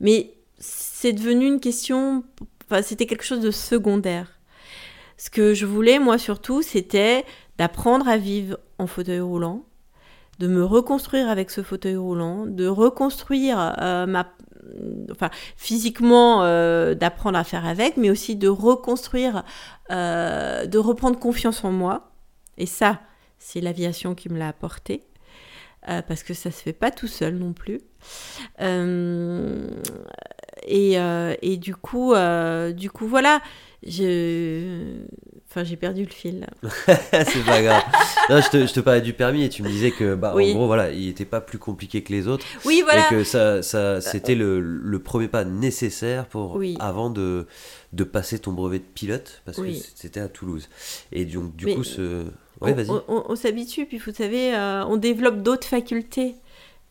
[0.00, 2.22] Mais c'est devenu une question,
[2.66, 4.38] enfin, c'était quelque chose de secondaire.
[5.16, 7.24] Ce que je voulais, moi surtout, c'était
[7.56, 9.64] d'apprendre à vivre en fauteuil roulant,
[10.38, 14.26] de me reconstruire avec ce fauteuil roulant, de reconstruire euh, ma,
[15.10, 19.44] enfin, physiquement, euh, d'apprendre à faire avec, mais aussi de reconstruire,
[19.90, 22.12] euh, de reprendre confiance en moi.
[22.58, 23.00] Et ça,
[23.38, 25.02] c'est l'aviation qui me l'a apporté.
[26.08, 27.82] Parce que ça se fait pas tout seul non plus.
[30.64, 33.40] Et, euh, et du coup, euh, du coup, voilà,
[33.86, 34.96] je,
[35.50, 36.46] enfin, j'ai perdu le fil.
[36.86, 37.82] c'est pas grave.
[38.30, 40.52] Non, je, te, je te parlais du permis et tu me disais que, bah, Oui.
[40.52, 43.06] en gros, voilà, il était pas plus compliqué que les autres Oui, voilà.
[43.06, 46.76] et que ça, ça, c'était le, le premier pas nécessaire pour Oui.
[46.80, 47.46] avant de,
[47.92, 49.78] de passer ton brevet de pilote parce Oui.
[49.80, 50.68] que c'était à Toulouse.
[51.12, 52.24] Et donc, du Mais- coup, ce.
[52.60, 52.90] Ouais, on, vas-y.
[52.90, 56.36] on- on- on s'habitue, puis vous savez, euh, on développe d'autres facultés.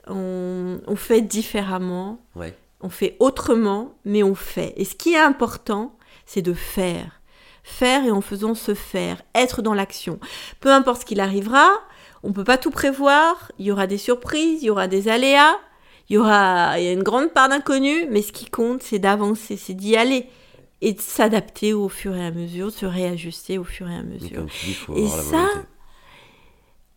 [0.07, 2.53] On, on fait différemment, Ouais.
[2.83, 4.73] On fait autrement, mais on fait.
[4.75, 7.21] Et ce qui est important, c'est de faire.
[7.63, 10.19] Faire et en faisant se faire, être dans l'action.
[10.59, 11.69] Peu importe ce qu'il arrivera,
[12.23, 15.07] on ne peut pas tout prévoir, il y aura des surprises, il y aura des
[15.07, 15.55] aléas,
[16.09, 18.99] il y aura il y a une grande part d'inconnu, mais ce qui compte, c'est
[18.99, 20.27] d'avancer, c'est d'y aller
[20.81, 24.03] et de s'adapter au fur et à mesure, de se réajuster au fur et à
[24.03, 24.45] mesure.
[24.97, 25.47] et ça,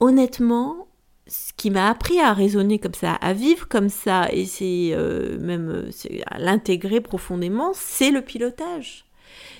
[0.00, 0.85] honnêtement,
[1.28, 5.38] ce qui m'a appris à raisonner comme ça, à vivre comme ça, et c'est euh,
[5.38, 9.04] même euh, à l'intégrer profondément, c'est le pilotage.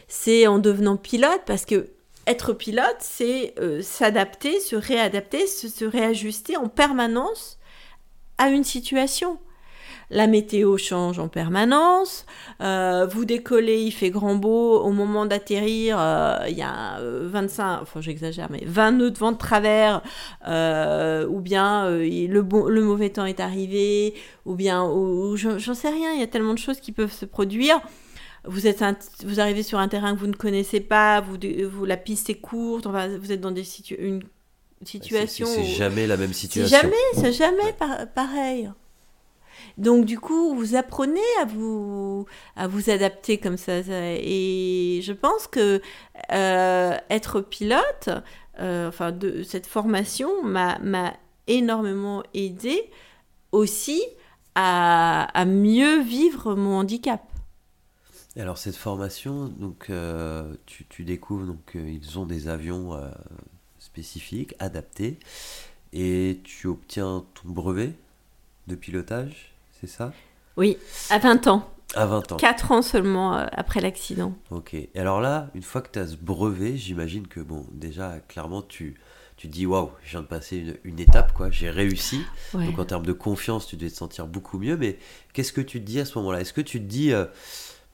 [0.07, 1.91] C'est en devenant pilote, parce que
[2.27, 7.59] être pilote, c'est euh, s'adapter, se réadapter, se, réajuster en permanence
[8.39, 9.39] à une situation.
[10.11, 12.27] La météo change en permanence.
[12.61, 14.81] Euh, vous décollez, il fait grand beau.
[14.81, 19.33] Au moment d'atterrir, euh, il y a 25, enfin j'exagère, mais 20 nœuds de vent
[19.33, 20.03] de travers.
[20.45, 24.15] ou bien le, bon, le mauvais temps est arrivé.
[24.45, 24.89] Ou bien,
[25.35, 27.81] j'en sais rien, il y a tellement de choses qui peuvent se produire
[28.49, 28.85] vous êtes
[29.25, 31.37] vous arrivez sur un terrain que vous ne connaissez pas, vous,
[31.69, 33.65] vous la piste est courte, vous êtes dans des
[33.99, 34.23] une
[34.85, 35.47] situation.
[35.47, 36.79] C'est jamais la même situation.
[36.79, 37.75] jamais, c'est jamais
[38.15, 38.71] pareil.
[39.79, 42.27] Donc du coup, vous apprenez à vous
[42.91, 43.79] adapter comme ça.
[43.79, 45.81] Et je pense que
[46.33, 48.09] euh, être pilote,
[48.61, 48.91] euh,
[49.45, 51.15] cette formation m'a
[51.47, 52.91] énormément aidé
[53.53, 54.03] aussi
[54.55, 57.23] à, mieux vivre mon handicap
[58.39, 62.93] alors cette formation, donc euh, tu, découvres donc ils ont des avions
[63.79, 65.19] spécifiques, adaptés,
[65.95, 67.95] et tu obtiens ton brevet
[68.67, 69.56] de pilotage,
[69.87, 70.13] c'est ça
[70.57, 70.77] Oui,
[71.11, 71.71] à 20 ans.
[71.95, 72.37] À 20 ans.
[72.37, 74.35] 4 ans seulement après l'accident.
[74.51, 74.75] Ok.
[74.75, 78.63] Et alors là, une fois que tu as ce brevet, j'imagine que bon, déjà clairement
[78.63, 78.97] tu
[79.37, 82.23] tu te dis waouh, je viens de passer une, étape quoi, j'ai réussi.
[82.55, 84.79] Donc en termes de confiance, tu devais te sentir beaucoup mieux.
[84.79, 84.99] Mais
[85.35, 86.41] qu'est-ce que tu te dis à ce moment-là?
[86.41, 87.13] Est-ce que tu te dis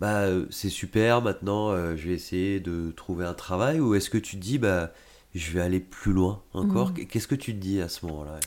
[0.01, 3.81] bah euh, c'est super, maintenant euh, je vais essayer de trouver un travail?
[3.81, 4.93] Ou est-ce que tu te dis bah
[5.35, 7.07] je vais aller plus loin encore mm.
[7.07, 8.39] Qu'est-ce que tu te dis à ce moment-là?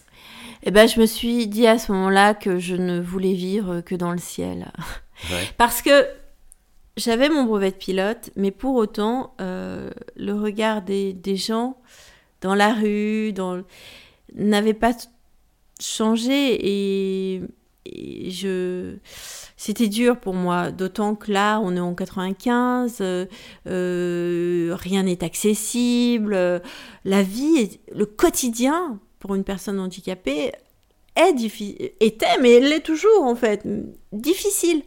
[0.64, 3.96] Eh ben je me suis dit à ce moment-là que je ne voulais vivre que
[3.96, 4.72] dans le ciel.
[5.58, 6.06] Parce que
[6.98, 11.78] j'avais mon brevet de pilote, mais pour autant, euh, le regard des, des, gens
[12.42, 13.62] dans la rue dans...
[14.34, 14.94] n'avait pas
[15.80, 17.42] changé et,
[17.86, 18.96] je
[19.58, 23.26] c'était dur pour moi, d'autant que là, on est en 95, euh,
[23.68, 26.62] euh, rien n'est accessible,
[27.06, 30.52] la vie, le quotidien pour une personne handicapée
[31.16, 33.66] est était, mais elle l'est toujours en fait,
[34.12, 34.84] difficile.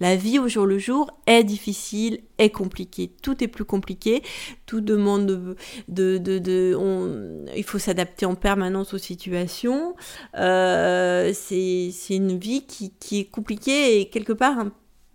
[0.00, 3.10] La vie au jour le jour est difficile, est compliquée.
[3.22, 4.22] Tout est plus compliqué.
[4.66, 5.56] Tout demande
[5.88, 9.96] de, de, de, il faut s'adapter en permanence aux situations.
[10.36, 14.66] Euh, c'est une vie qui, qui, est compliquée et quelque part,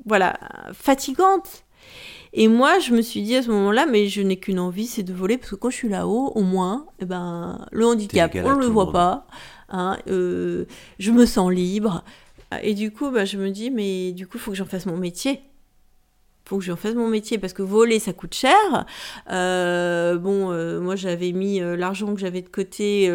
[0.05, 0.37] voilà,
[0.73, 1.63] fatigante.
[2.33, 5.03] Et moi, je me suis dit à ce moment-là, mais je n'ai qu'une envie, c'est
[5.03, 8.55] de voler, parce que quand je suis là-haut, au moins, eh ben, le handicap, on
[8.55, 9.27] ne le voit pas.
[9.69, 10.65] Hein, euh,
[10.97, 12.03] je me sens libre.
[12.61, 14.85] Et du coup, bah, je me dis, mais du coup, il faut que j'en fasse
[14.85, 15.41] mon métier.
[16.45, 18.85] Il faut que j'en fasse mon métier parce que voler, ça coûte cher.
[19.31, 23.09] Euh, bon, euh, moi, j'avais mis euh, l'argent que j'avais de côté,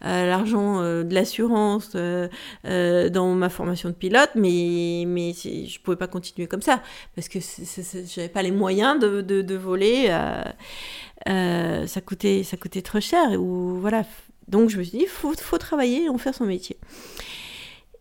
[0.00, 6.62] l'argent de l'assurance dans ma formation de pilote, mais, mais je pouvais pas continuer comme
[6.62, 6.80] ça
[7.16, 10.06] parce que je n'avais pas les moyens de, de, de voler.
[11.26, 13.32] ça, coûtait, ça coûtait trop cher.
[13.40, 14.04] Ou, voilà.
[14.46, 16.78] Donc, je me suis dit, faut, faut travailler en faire son métier.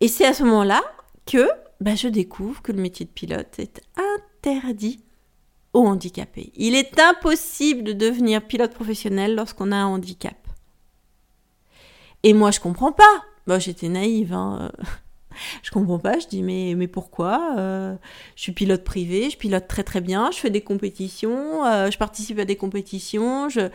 [0.02, 0.82] Et c'est à ce moment-là
[1.26, 1.48] que
[1.82, 5.04] bah, je découvre que le métier de pilote est interdit
[5.74, 6.52] aux handicapés.
[6.56, 10.36] Il est impossible de devenir pilote professionnel lorsqu'on a un handicap.
[12.24, 13.60] Et moi, je comprends pas.
[13.60, 14.34] J'étais naïve.
[14.34, 14.72] Hein.
[15.64, 16.20] Je comprends pas.
[16.20, 17.96] Je dis mais mais pourquoi euh,
[18.36, 21.98] Je suis pilote privé, je pilote très très bien, je fais des compétitions, euh, je
[22.00, 23.70] participe à des compétitions, je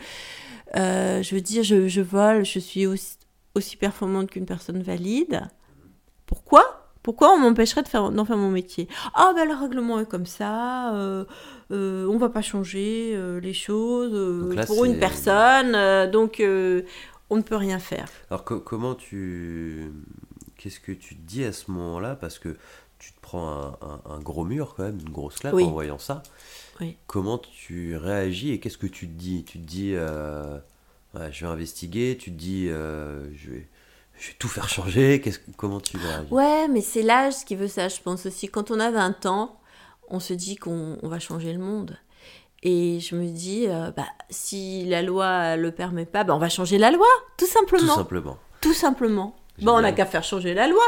[0.75, 5.47] euh, veux dire je, vole, je suis aussi performante qu'une personne valide.
[6.33, 8.87] Pourquoi Pourquoi on m'empêcherait de faire, d'en faire mon métier?
[9.13, 11.25] Ah ben le règlement est comme ça, euh,
[11.69, 15.73] euh, on va pas changer euh, les choses pour une personne,
[16.09, 18.07] donc on ne peut rien faire.
[18.31, 19.91] Alors comment tu...
[20.57, 22.15] Qu'est-ce que tu te dis à ce moment-là?
[22.15, 22.57] Parce que
[22.97, 23.77] tu te prends
[24.09, 26.23] un, gros mur quand même, une grosse claque en voyant ça.
[27.05, 29.43] Comment tu réagis et qu'est-ce que tu te dis?
[29.43, 33.67] Tu te dis, je vais investiguer, tu te dis, je vais
[34.23, 35.19] je vais tout faire changer.
[35.19, 38.47] Qu'est-ce, comment tu vas Ouais, mais c'est l'âge qui veut ça, je pense aussi.
[38.47, 39.59] Quand on a 20 ans,
[40.07, 41.97] on se dit qu'on va changer le monde.
[42.61, 46.47] Et je me dis, euh, bah, si la loi le permet pas, bah, on va
[46.47, 47.07] changer la loi,
[47.37, 47.93] tout simplement.
[47.93, 48.37] Tout simplement.
[48.61, 49.35] Tout simplement.
[49.61, 50.83] Bon, on n'a qu'à faire changer la loi.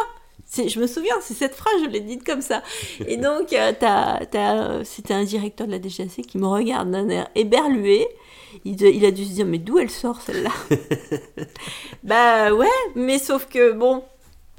[0.56, 2.64] Je me souviens, c'est cette phrase, je l'ai dite comme ça.
[3.06, 8.08] Et donc, euh, c'était un directeur de la DGAC qui me regarde d'un air éberlué.
[8.64, 10.52] Il, il, a dû se dire, mais d'où elle sort celle-là
[12.04, 14.04] Bah ouais, mais sauf que, bon,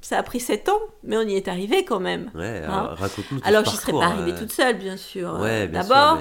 [0.01, 2.30] ça a pris 7 ans, mais on y est arrivé quand même.
[2.34, 2.94] Ouais, alors, hein.
[2.97, 5.38] raconte-nous Alors, je ne serais pas arrivée toute seule, bien sûr.
[5.40, 6.18] Ouais, D'abord,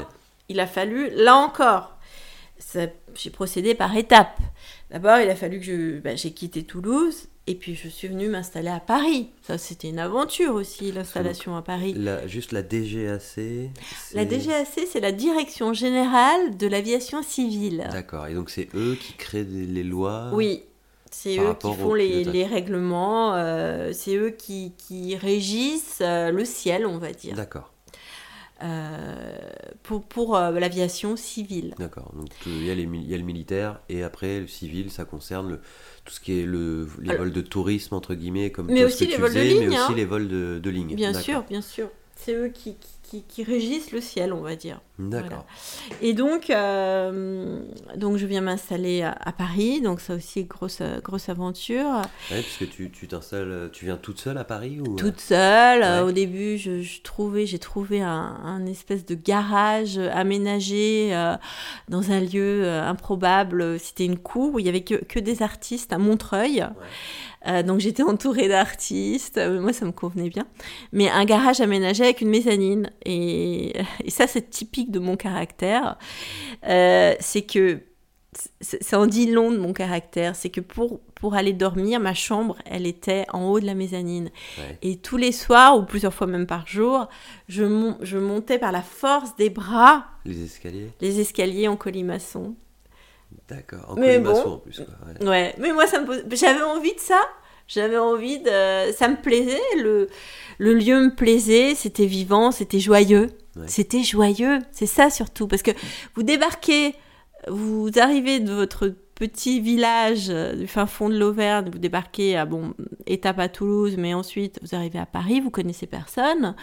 [0.50, 1.96] il a fallu, là encore,
[3.16, 4.40] j'ai procédé par étapes.
[4.96, 8.70] D'abord, il a fallu que bah, j'ai quitté Toulouse et puis je suis venue m'installer
[8.70, 9.28] à Paris.
[9.42, 11.94] Ça, c'était une aventure aussi, l'installation à Paris.
[11.98, 13.22] La, juste la DGAC
[14.14, 17.90] La DGAC, c'est la Direction Générale de l'Aviation Civile.
[17.92, 20.64] D'accord, et donc c'est eux qui créent les lois Oui,
[21.12, 26.86] c'est eux qui font les, règlements, euh, c'est eux qui, qui régissent euh, le ciel,
[26.86, 27.36] on va dire.
[27.36, 27.75] D'accord.
[28.64, 29.38] Euh,
[29.84, 31.74] pour, pour l'aviation civile.
[31.78, 34.90] D'accord, donc il y, a les, il y, a le militaire et après le civil,
[34.90, 35.60] ça concerne le,
[36.06, 39.18] tout ce qui est le, les vols de tourisme, entre guillemets, comme mais aussi les
[39.18, 39.60] vols de ligne.
[39.60, 39.94] Mais aussi hein.
[39.96, 40.96] les vols de, de ligne.
[40.96, 41.90] Bien sûr, bien sûr.
[42.16, 42.78] C'est eux qui,
[43.28, 44.80] qui, régissent le ciel, on va dire.
[44.98, 45.46] D'accord.
[46.02, 47.60] Et donc, euh,
[47.98, 52.02] donc, je viens m'installer à, Paris, donc ça aussi, grosse, grosse aventure.
[52.32, 54.96] Oui, puisque tu, tu t'installes, tu viens toute seule à Paris ou...
[54.96, 56.04] Toute seule.
[56.04, 61.36] Au début, je, trouvais, j'ai trouvé un, espèce de garage aménagé euh,
[61.90, 63.80] dans un lieu euh, improbable.
[63.80, 66.66] C'était une cour où il y avait que, que des artistes à Montreuil.
[67.48, 70.48] Euh, donc j'étais entourée d'artistes, euh, moi ça me convenait bien.
[70.92, 72.90] Mais un garage aménagé avec une mezzanine.
[73.06, 73.74] Et,
[74.08, 75.98] ça c'est typique de mon caractère.
[76.68, 77.82] Euh, c'est que
[78.60, 80.36] ça en dit long de mon caractère.
[80.36, 84.30] C'est que pour, pour aller dormir, ma chambre, elle était en haut de la mezzanine.
[84.82, 87.08] Et tous les soirs, ou plusieurs fois même par jour,
[87.48, 87.64] je,
[88.02, 90.06] je montais par la force des bras.
[90.26, 92.56] Les escaliers Les escaliers en colimaçon.
[93.50, 94.82] D'accord, en mais bon, en plus.
[95.22, 95.56] ouais.
[95.58, 97.20] mais moi, ça me j'avais envie de ça.
[97.68, 98.92] J'avais envie de.
[98.94, 100.08] Ça me plaisait, le,
[100.58, 103.30] le lieu me plaisait, c'était vivant, c'était joyeux.
[103.68, 105.48] C'était joyeux, c'est ça surtout.
[105.48, 105.72] Parce que
[106.14, 106.94] vous débarquez,
[107.48, 112.46] vous arrivez de votre petit village euh, du fin fond de l'Auvergne, vous débarquez à,
[112.46, 112.74] bon,
[113.08, 116.54] étape à Toulouse, mais ensuite vous arrivez à Paris, vous connaissez personne.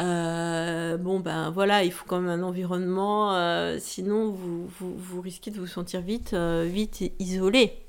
[0.00, 5.50] Euh, bon, ben voilà, il faut quand même un environnement, euh, sinon vous, vous, risquez
[5.50, 7.85] de vous sentir vite, euh, vite isolé.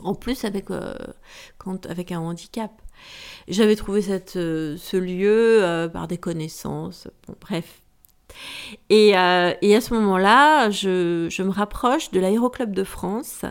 [0.00, 0.66] En plus, avec,
[1.58, 2.70] quand, avec un handicap.
[3.48, 7.82] J'avais trouvé cette, ce lieu par des connaissances, bon, bref.
[8.90, 13.44] Et, et à ce moment-là, je, je, me rapproche de l'Aéroclub de France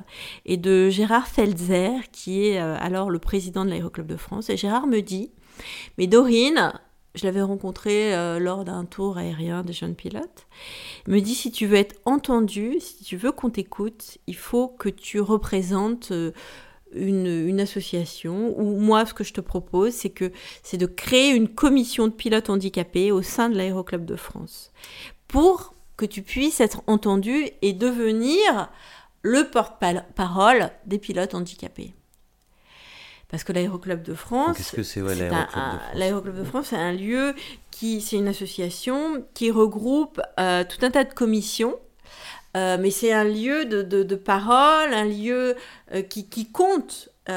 [0.45, 4.49] et de Gérard Felzer, qui est alors le président de l'Aéroclub de France.
[4.49, 5.31] Et Gérard me dit,
[5.97, 6.73] mais Dorine,
[7.17, 10.47] je l'avais rencontré euh, lors d'un tour aérien des jeunes pilotes.
[11.07, 14.67] Il me dit si tu veux être entendu, si tu veux qu'on t'écoute, il faut
[14.67, 16.31] que tu représentes euh,
[16.93, 18.57] une, association.
[18.59, 20.31] Ou moi, ce que je te propose, c'est que
[20.63, 24.71] c'est de créer une commission de pilotes handicapés au sein de l'Aéroclub de France
[25.27, 28.69] pour que tu puisses être entendu et devenir
[29.23, 31.93] le porte-parole des pilotes handicapés.
[33.29, 34.57] Parce que l'Aéroclub de France.
[34.57, 37.33] Qu'est-ce que c'est l'Aéroclub de France L'Aéroclub de France, c'est un lieu
[37.71, 37.99] qui.
[38.01, 41.75] C'est une association qui regroupe euh, tout un tas de commissions.
[42.55, 45.55] Euh, mais c'est un lieu de, de, parole, un lieu
[45.93, 47.09] euh, qui, qui, compte.
[47.27, 47.33] c'est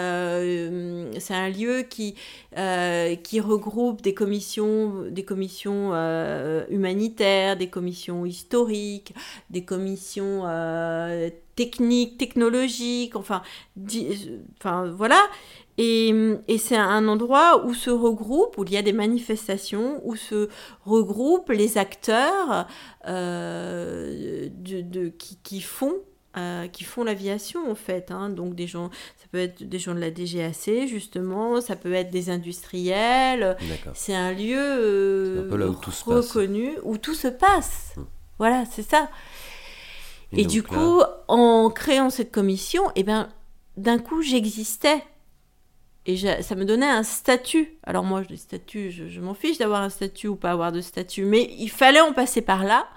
[1.34, 2.14] un lieu qui,
[2.54, 5.92] qui regroupe des commissions, des commissions
[6.70, 9.14] humanitaires, des commissions historiques,
[9.50, 10.46] des commissions
[11.60, 13.42] techniques, technologiques, enfin,
[14.58, 15.20] enfin voilà.
[15.82, 20.50] Et, c'est un endroit où se regroupent, où il y a des manifestations, où se
[20.84, 22.66] regroupent les acteurs
[23.08, 25.94] euh, de, qui, font
[26.36, 28.10] euh, qui font l'aviation en fait.
[28.10, 28.28] Hein.
[28.28, 32.10] Donc des gens, ça peut être des gens de la DGAC justement, ça peut être
[32.10, 33.56] des industriels.
[33.94, 35.48] C'est un lieu euh,
[36.04, 37.94] reconnu où tout se passe.
[37.96, 38.06] Hum.
[38.38, 39.08] Voilà, c'est ça.
[40.32, 43.28] Et, du coup, en créant cette commission, eh ben,
[43.76, 45.02] d'un coup, j'existais.
[46.10, 47.78] Et ça me donnait un statut.
[47.84, 50.80] Alors moi, le statut, je, je m'en fiche d'avoir un statut ou pas avoir de
[50.80, 52.88] statut, mais il fallait en passer par là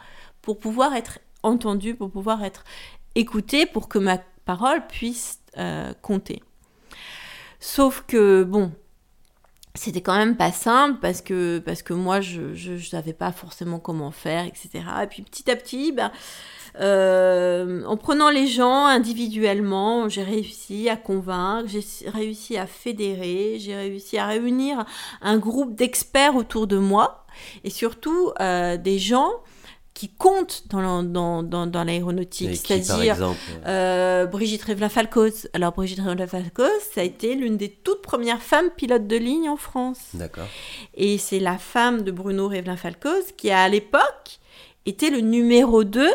[0.41, 2.63] pour pouvoir être entendu, pour pouvoir être
[3.13, 6.41] écouté, pour que ma parole puisse euh, compter.
[7.59, 8.71] Sauf que, bon,
[9.75, 13.79] c'était quand même pas simple parce que, parce que moi, je ne savais pas forcément
[13.79, 14.83] comment faire, etc.
[15.03, 16.11] Et puis petit à petit, ben,
[16.79, 23.75] euh, en prenant les gens individuellement, j'ai réussi à convaincre, j'ai réussi à fédérer, j'ai
[23.75, 24.85] réussi à réunir
[25.21, 27.25] un groupe d'experts autour de moi
[27.63, 29.31] et surtout euh, des gens
[29.93, 33.35] qui comptent dans, dans, dans, dans l'aéronautique, c'est-à-dire
[33.67, 35.49] euh, Brigitte Révelin-Falcoz.
[35.53, 39.57] Alors Brigitte Révelin-Falcoz, ça a été l'une des toutes premières femmes pilotes de ligne en
[39.57, 39.99] France.
[40.13, 40.47] D'accord.
[40.95, 44.39] Et c'est la femme de Bruno Révelin-Falcoz qui a à l'époque
[44.85, 46.09] été le numéro 2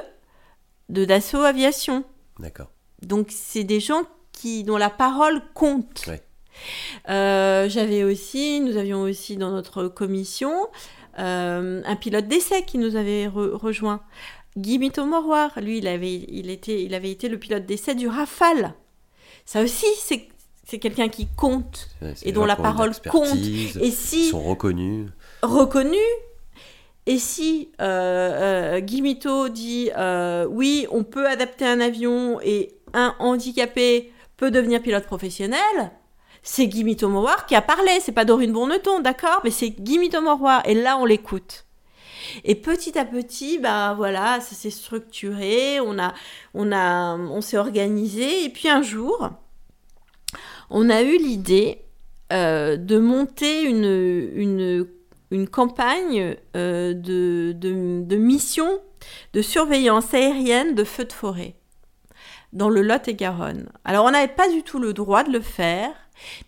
[0.88, 2.04] de Dassault Aviation.
[2.38, 2.70] D'accord.
[3.02, 4.02] Donc c'est des gens
[4.32, 6.04] qui dont la parole compte.
[7.08, 12.96] Euh, j'avais aussi, nous avions aussi dans notre commission euh, un pilote d'essai qui nous
[12.96, 14.00] avait rejoint.
[14.56, 18.74] Guy Mito-Moroir, lui, il avait, il, était, il avait été le pilote d'essai du Rafale.
[19.44, 19.86] Ça aussi,
[20.64, 21.88] c'est quelqu'un qui compte
[22.22, 23.36] et dont la parole compte.
[23.36, 25.08] Et si ils sont reconnus.
[25.42, 25.98] Reconnus.
[27.06, 32.74] Et si euh, euh Guy Mito dit euh, oui, on peut adapter un avion et
[32.92, 35.90] un handicapé peut devenir pilote professionnel,
[36.51, 40.62] c'est Guy Mauroir qui a parlé, c'est pas Dorine Bourneton, d'accord Mais c'est Guy Mauroir,
[40.64, 41.66] et là on l'écoute.
[42.42, 46.14] Et petit à petit, bah voilà, ça s'est structuré, on a,
[46.55, 49.30] on a, on s'est organisé, et puis un jour,
[50.70, 51.82] on a eu l'idée
[52.32, 54.86] euh, de monter une,
[55.30, 58.80] une, campagne euh, de, de, de mission
[59.34, 61.55] de surveillance aérienne de feux de forêt
[62.55, 63.68] dans le Lot-et-Garonne.
[63.84, 65.90] Alors on n'avait pas du tout le droit de le faire,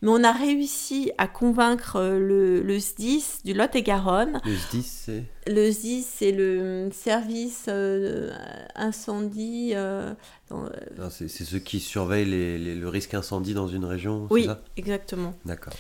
[0.03, 4.41] mais on a réussi à convaincre euh, le, le SDIS du Lot-et-Garonne.
[4.45, 8.31] Le SDIS, c'est Le SDIS, c'est le service euh,
[8.75, 9.73] incendie.
[9.75, 10.13] Euh,
[11.11, 14.61] c'est ceux qui surveillent les, le risque incendie dans une région, Oui, ça?
[14.77, 15.35] exactement.
[15.45, 15.73] D'accord.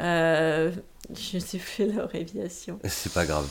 [0.00, 2.78] je sais plus leur abréviation.
[2.84, 3.46] C'est pas grave.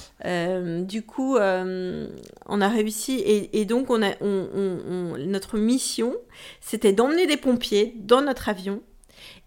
[0.85, 6.15] du coup, on a réussi et, et donc on a, on, on, notre mission,
[6.61, 8.81] c'était d'emmener des pompiers dans notre avion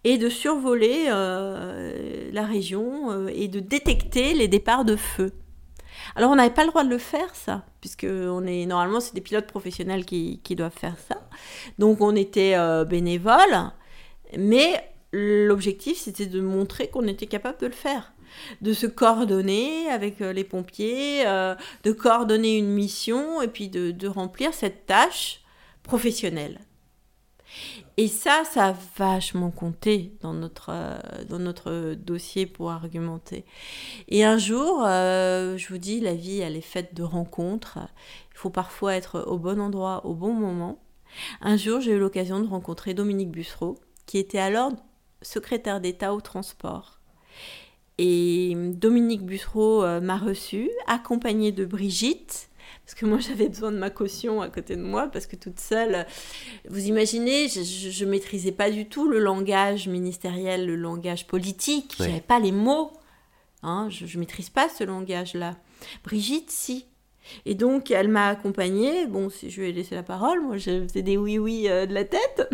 [0.07, 5.33] et de survoler euh, la région euh, et de détecter les départs de feu.
[6.15, 9.15] Alors on n'avait pas le droit de le faire ça, puisque on est normalement c'est
[9.15, 11.27] des pilotes professionnels qui, doivent faire ça.
[11.77, 13.73] Donc on était euh, bénévoles,
[14.37, 14.81] mais
[15.11, 18.13] l'objectif c'était de montrer qu'on était capable de le faire,
[18.61, 24.85] de se coordonner avec les pompiers, de coordonner une mission et puis de remplir cette
[24.85, 25.41] tâche
[25.83, 26.61] professionnelle.
[27.99, 33.43] Et ça, ça a vachement compté dans notre, euh, dans notre dossier pour argumenter.
[34.07, 37.79] Et un jour, euh, je vous dis, la vie, elle est faite de rencontres.
[38.33, 40.79] Il faut parfois être au bon endroit, au bon moment.
[41.41, 44.73] Un jour, j'ai eu l'occasion de rencontrer Dominique Bussereau, qui était alors
[45.23, 46.99] secrétaire d'État au transport.
[47.97, 52.49] Et Dominique Bussereau euh, m'a reçu, accompagné de Brigitte,
[52.87, 55.59] parce que moi j'avais besoin de ma caution à côté de moi, parce que toute
[55.59, 56.07] seule,
[56.69, 62.03] vous imaginez, je ne maîtrisais pas du tout le langage ministériel, le langage politique, je
[62.03, 62.93] n'avais pas les mots,
[63.61, 65.57] hein, je ne maîtrise pas ce langage-là.
[66.05, 66.85] Brigitte, si.
[67.45, 69.05] Et donc, elle m'a accompagnée.
[69.05, 71.93] Bon, si je lui ai laissé la parole, moi, je faisais des oui-oui euh, de
[71.93, 72.49] la tête.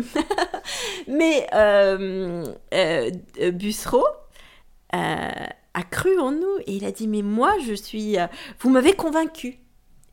[1.06, 3.10] Mais euh, euh,
[3.52, 4.04] Bussereau
[4.90, 8.16] a cru en nous et il a dit Mais moi, je suis.
[8.58, 9.60] vous m'avez convaincu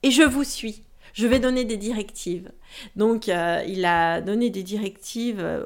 [0.04, 0.84] et je vous suis.
[1.14, 2.52] Je vais donner des directives.
[2.96, 5.66] Donc, euh, il a donné des directives euh,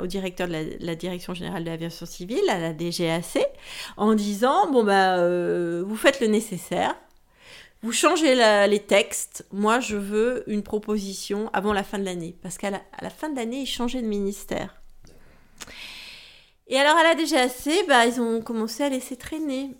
[0.00, 3.38] au, directeur de la, Direction générale de l'aviation civile, à la DGAC,
[3.96, 6.94] en disant bon bah euh, vous faites le nécessaire,
[7.82, 8.34] vous changez
[8.68, 9.46] les textes.
[9.52, 13.30] Moi, je veux une proposition avant la fin de l'année, parce qu'à la, la, fin
[13.30, 14.80] de l'année, il changeait de ministère.
[16.68, 19.70] Et alors à la DGAC, bah, ils ont commencé à laisser traîner.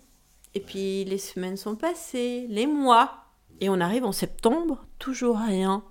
[0.57, 3.25] Et puis les semaines sont passées, les mois,
[3.61, 5.83] et on arrive en septembre, toujours rien.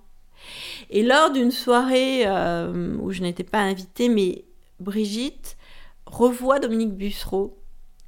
[0.89, 4.43] Et lors d'une soirée euh, où je n'étais pas invitée, mais
[4.81, 5.55] Brigitte
[6.05, 7.57] revoit Dominique Bussereau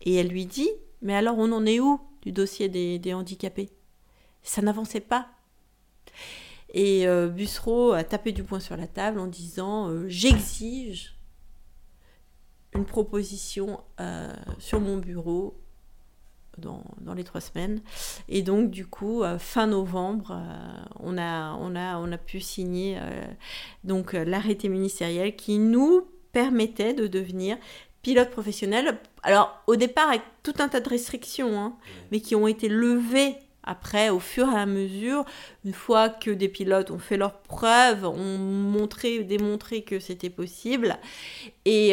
[0.01, 0.69] et elle lui dit
[1.01, 3.69] Mais alors on en est où du dossier des, handicapés?
[4.43, 5.29] Ça n'avançait pas.
[6.73, 11.15] Et euh, Bussereau a tapé du poing sur la table en disant euh, J'exige
[12.73, 13.79] une proposition
[14.59, 15.57] sur mon bureau
[16.59, 17.81] dans, dans, les trois semaines.
[18.27, 22.39] Et donc, du coup, euh, fin novembre, euh, on, a, on, a, on a pu
[22.39, 23.25] signer euh,
[23.83, 27.57] donc l'arrêté ministériel qui nous permettait de devenir
[28.01, 28.97] pilote professionnel.
[29.23, 31.75] Alors, au départ, avec tout un tas de restrictions, hein,
[32.11, 35.25] mais qui ont été levées après, au fur et à mesure,
[35.65, 40.97] une fois que des pilotes ont fait leurs preuves, ont montré, démontré que c'était possible,
[41.65, 41.91] et,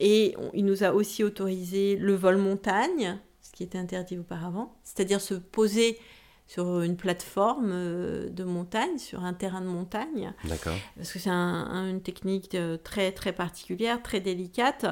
[0.00, 3.18] et il nous a aussi autorisé le vol montagne,
[3.58, 5.98] qui était interdit auparavant, c'est-à-dire se poser
[6.46, 10.32] sur une plateforme euh, de montagne, sur un terrain de montagne.
[10.44, 10.76] D'accord.
[10.96, 14.86] Parce que c'est une technique euh, très, très particulière, très délicate.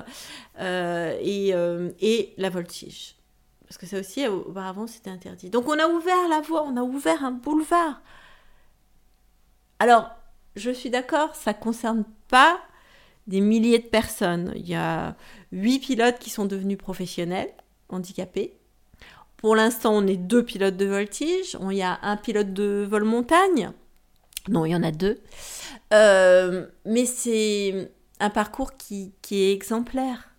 [0.58, 1.50] Euh, et,
[2.00, 3.14] et, la voltige.
[3.68, 5.48] Parce que ça aussi, auparavant, c'était interdit.
[5.48, 8.02] Donc on a ouvert la voie, on a ouvert un boulevard.
[9.78, 10.10] Alors,
[10.56, 12.58] je suis d'accord, ça ne concerne pas
[13.28, 14.52] des milliers de personnes.
[14.56, 15.14] Il y a
[15.52, 17.52] huit pilotes qui sont devenus professionnels,
[17.88, 18.56] handicapés.
[19.36, 21.56] Pour l'instant, on est deux pilotes de voltige.
[21.70, 23.70] Il y a un pilote de vol montagne.
[24.48, 25.18] Non, il y en a deux.
[25.92, 30.30] Euh, mais c'est un parcours qui, est exemplaire.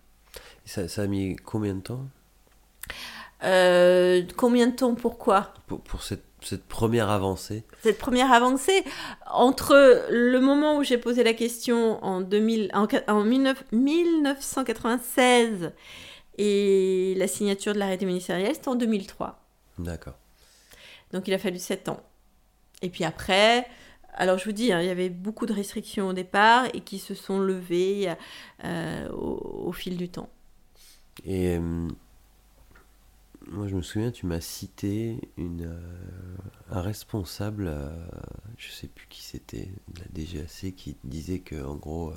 [0.64, 2.06] Ça, a mis combien de temps?
[3.44, 4.94] Euh, Combien de temps?
[4.94, 5.54] Pourquoi?
[5.66, 6.24] Pour, cette,
[6.68, 8.84] première avancée Cette première avancée,
[9.30, 15.70] entre le moment où j'ai posé la question en, 2000, en, en 1996
[16.38, 19.44] et la signature de l'arrêté ministériel, c'était en 2003.
[19.78, 20.14] D'accord.
[21.12, 22.00] Donc il a fallu 7 ans.
[22.80, 23.66] Et puis après,
[24.14, 26.98] alors je vous dis, hein, il y avait beaucoup de restrictions au départ et qui
[26.98, 28.14] se sont levées
[28.64, 30.28] euh, au, fil du temps.
[31.24, 31.88] Et euh,
[33.48, 36.36] moi je me souviens, tu m'as cité une, euh,
[36.70, 37.72] un responsable,
[38.56, 42.12] je sais plus qui c'était, de la DGAC, qui disait que en gros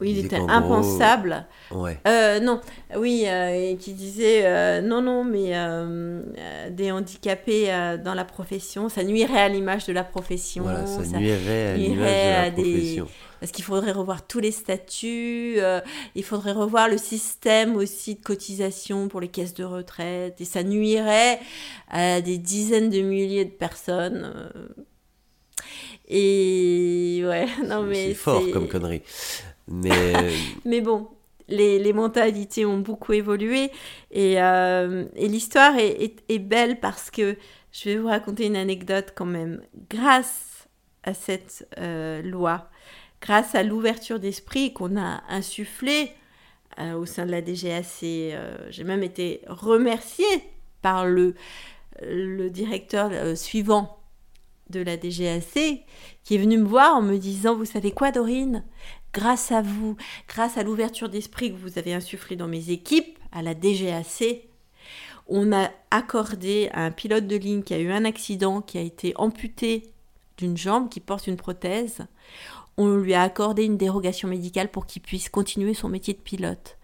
[0.00, 1.46] oui, il était impensable.
[1.70, 1.98] Ouais.
[2.06, 2.60] Euh, non,
[2.96, 5.52] oui, euh, qui disait euh, non, non, mais
[6.70, 10.64] des handicapés dans la profession, ça nuirait à l'image de la profession.
[10.64, 13.08] Voilà, ça, nuirait à l'image de la profession.
[13.40, 15.58] Parce qu'il faudrait revoir tous les statuts,
[16.14, 20.62] il faudrait revoir le système aussi de cotisation pour les caisses de retraite, et ça
[20.62, 21.38] nuirait
[21.88, 24.50] à des dizaines de milliers de personnes.
[26.08, 29.02] Et ouais, non mais c'est fort comme connerie.
[30.64, 31.08] Mais, bon,
[31.48, 33.70] les, mentalités ont beaucoup évolué
[34.10, 37.36] et, euh, l'histoire est, belle parce que
[37.72, 39.60] je vais vous raconter une anecdote quand même.
[39.90, 40.68] Grâce
[41.02, 42.68] à cette euh, loi,
[43.20, 46.10] grâce à l'ouverture d'esprit qu'on a insufflée
[46.78, 47.84] euh, au sein de la DGAC,
[48.70, 50.42] j'ai même été remerciée
[50.82, 51.34] par le
[52.50, 53.98] directeur suivant
[54.70, 55.84] de la DGAC
[56.24, 58.64] qui est venu me voir en me disant, vous savez quoi Dorine?
[59.16, 59.96] Grâce à vous,
[60.28, 64.46] grâce à l'ouverture d'esprit que vous avez insufflé dans mes équipes, à la DGAC,
[65.26, 68.82] on a accordé à un pilote de ligne qui a eu un accident, qui a
[68.82, 69.90] été amputé
[70.36, 72.06] d'une jambe, qui porte une prothèse,
[72.76, 76.76] on lui a accordé une dérogation médicale pour qu'il puisse continuer son métier de pilote.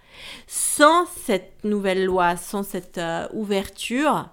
[0.47, 4.31] Sans cette nouvelle loi, sans cette euh, ouverture,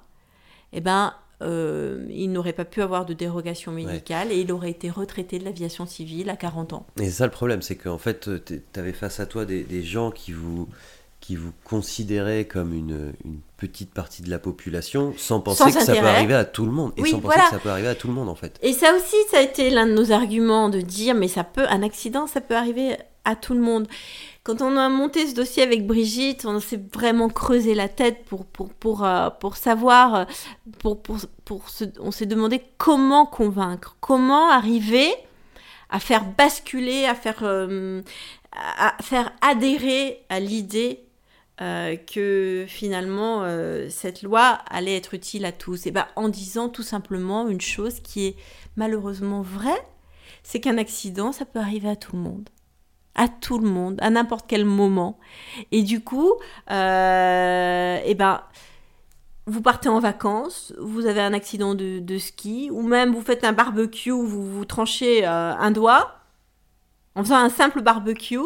[0.72, 4.90] eh ben, euh, il n'aurait pas pu avoir de dérogation médicale et il aurait été
[4.90, 6.86] retraité de l'aviation civile à 40 ans.
[7.00, 10.12] Et c'est ça le problème, c'est qu'en fait, tu avais face à toi des, gens
[10.12, 10.68] qui vous,
[11.22, 15.94] qui vous considéraient comme une, une, petite partie de la population sans penser que ça
[15.94, 16.94] peut arriver à tout le monde.
[16.96, 18.58] Et sans penser que ça peut arriver à tout le monde en fait.
[18.62, 21.66] Et ça aussi, ça a été l'un de nos arguments de dire, mais ça peut,
[21.68, 22.96] un accident, ça peut arriver
[23.26, 23.88] à tout le monde
[24.50, 28.48] quand on a monté ce dossier avec Brigitte, on s'est vraiment creusé la tête pour,
[28.48, 30.26] pour, pour, euh, pour savoir,
[30.80, 31.66] pour, pour, pour
[32.00, 35.08] on s'est demandé comment convaincre, comment arriver
[35.92, 38.02] à faire basculer, à faire, euh,
[38.52, 41.04] à faire adhérer à l'idée
[41.62, 43.46] euh, que finalement
[43.88, 45.86] cette loi allait être utile à tous.
[45.86, 48.36] Et ben, en disant tout simplement une chose qui est
[48.78, 49.86] malheureusement vraie,
[50.42, 52.50] c'est qu'un accident, ça peut arriver à tout le monde
[53.16, 55.20] à tout le monde, à n'importe quel moment.
[55.72, 56.34] Et du coup,
[56.72, 58.42] euh, eh ben,
[59.46, 63.54] vous partez en vacances, vous avez un accident de, ski, ou même vous faites un
[63.54, 66.20] barbecue, vous vous tranchez euh, un doigt,
[67.16, 68.40] en faisant un simple barbecue,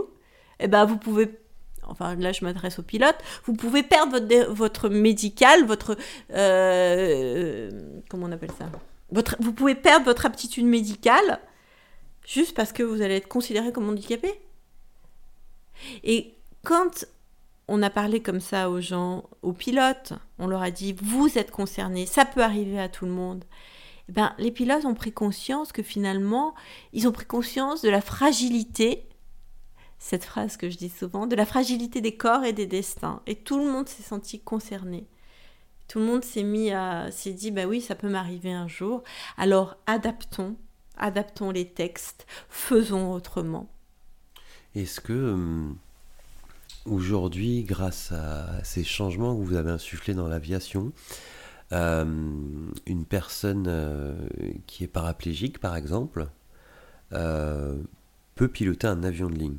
[0.59, 1.39] eh ben, vous pouvez
[1.85, 5.97] enfin là je m'adresse au pilote, vous pouvez perdre votre, votre médical, votre...
[6.31, 7.69] Euh,
[8.09, 8.65] comment on appelle ça?
[9.11, 11.39] Votre, Vous pouvez perdre votre aptitude médicale
[12.25, 14.33] juste parce que vous allez être considéré comme handicapé.
[16.03, 17.05] Et quand
[17.67, 21.51] on a parlé comme ça aux gens, aux pilotes, on leur a dit vous êtes
[21.51, 23.45] concernés, ça peut arriver à tout le monde.
[24.09, 26.55] Eh ben, les pilotes ont pris conscience que finalement,
[26.91, 29.07] ils ont pris conscience de la fragilité,
[29.97, 33.21] cette phrase que je dis souvent, de la fragilité des corps et des destins.
[33.27, 35.07] Et tout le monde s'est senti concerné.
[35.87, 39.03] Tout le monde s'est mis à, s'est dit, bah oui, ça peut m'arriver un jour.
[39.37, 40.57] Alors adaptons,
[40.97, 43.69] adaptons les textes, faisons autrement.
[44.75, 45.75] Est-ce que hum,
[46.85, 50.91] aujourd'hui, grâce à ces changements que vous avez insufflés dans l'aviation,
[51.71, 54.15] hum, une personne euh,
[54.67, 56.27] qui est paraplégique, par exemple,
[57.13, 57.75] euh,
[58.35, 59.57] peut piloter un avion de ligne?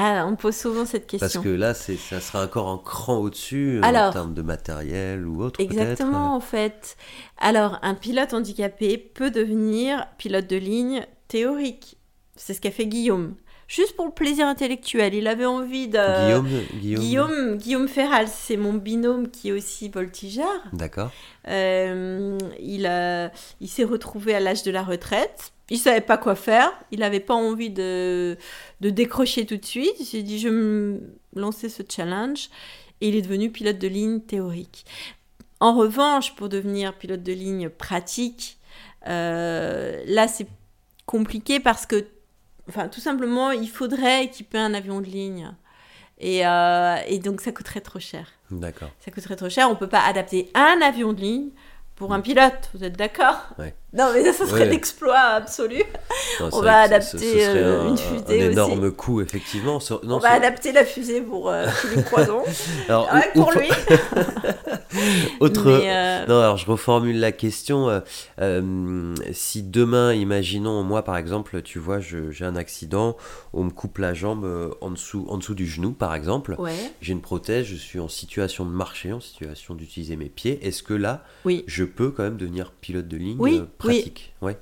[0.00, 1.26] Ah, on pose souvent cette question.
[1.26, 5.60] Parce que là, ça sera encore un cran au-dessus en termes de matériel ou autre.
[5.60, 6.96] Exactement, en fait.
[7.36, 11.96] Alors, un pilote handicapé peut devenir pilote de ligne théorique.
[12.36, 13.34] C'est ce qu'a fait Guillaume
[13.68, 15.14] juste pour le plaisir intellectuel.
[15.14, 16.24] Il avait envie de.
[16.26, 16.48] Guillaume,
[16.80, 17.00] Guillaume.
[17.02, 20.50] Guillaume, Guillaume Ferral, c'est mon binôme qui est aussi voltigeur.
[20.72, 21.12] D'accord.
[21.46, 25.52] Euh, il a- il s'est retrouvé à l'âge de la retraite.
[25.70, 26.72] Il savait pas quoi faire.
[26.90, 28.36] Il n'avait pas envie de,
[28.80, 29.92] de décrocher tout de suite.
[30.00, 31.00] Il s'est dit, je vais me
[31.34, 32.48] lancer ce challenge.
[33.00, 34.84] Et il est devenu pilote de ligne théorique.
[35.60, 38.56] En revanche, pour devenir pilote de ligne pratique,
[39.08, 40.46] euh, là, c'est
[41.06, 42.06] compliqué parce que,
[42.68, 45.52] enfin, tout simplement, il faudrait équiper un avion de ligne.
[46.18, 48.26] Et, euh, et donc, ça coûterait trop cher.
[48.50, 48.90] D'accord.
[49.00, 49.70] Ça coûterait trop cher.
[49.70, 51.50] On peut pas adapter un avion de ligne
[51.94, 52.70] pour un pilote.
[52.74, 53.50] Vous êtes d'accord?
[53.58, 53.74] Ouais.
[53.94, 54.66] Non, mais ça, serait Ouais.
[54.68, 55.82] l'exploit absolu.
[56.40, 58.52] Non, On va ce- adapter, ce euh, un, une fusée un aussi.
[58.52, 59.80] énorme coût, effectivement.
[59.80, 62.42] Sur- non, On va adapter la fusée pour euh, Philippe Croison.
[62.88, 63.68] alors, Ouais, ou- pour ou- lui.
[65.40, 67.88] Autre, euh, Non, alors je reformule la question.
[67.88, 68.00] euh,
[68.40, 73.16] euh, si demain, imaginons, moi par exemple, tu vois, j'ai un accident,
[73.52, 76.54] on me coupe la jambe en dessous, en dessous du genou, par exemple.
[76.58, 76.72] Ouais.
[77.00, 80.58] J'ai une prothèse, je suis en situation de marcher, en situation d'utiliser mes pieds.
[80.66, 81.64] Est-ce que là, Oui.
[81.66, 84.56] je peux quand même devenir pilote de ligne Oui, pratique Ouais,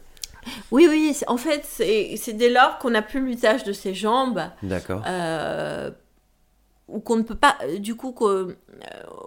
[0.71, 1.17] Oui, oui.
[1.27, 4.43] En fait, c'est dès lors qu'on n'a plus l'usage de ses jambes.
[4.62, 5.03] d'accord.
[5.07, 5.91] euh,
[6.89, 8.55] ou qu'on ne peut pas, euh, du coup, qu'au- euh,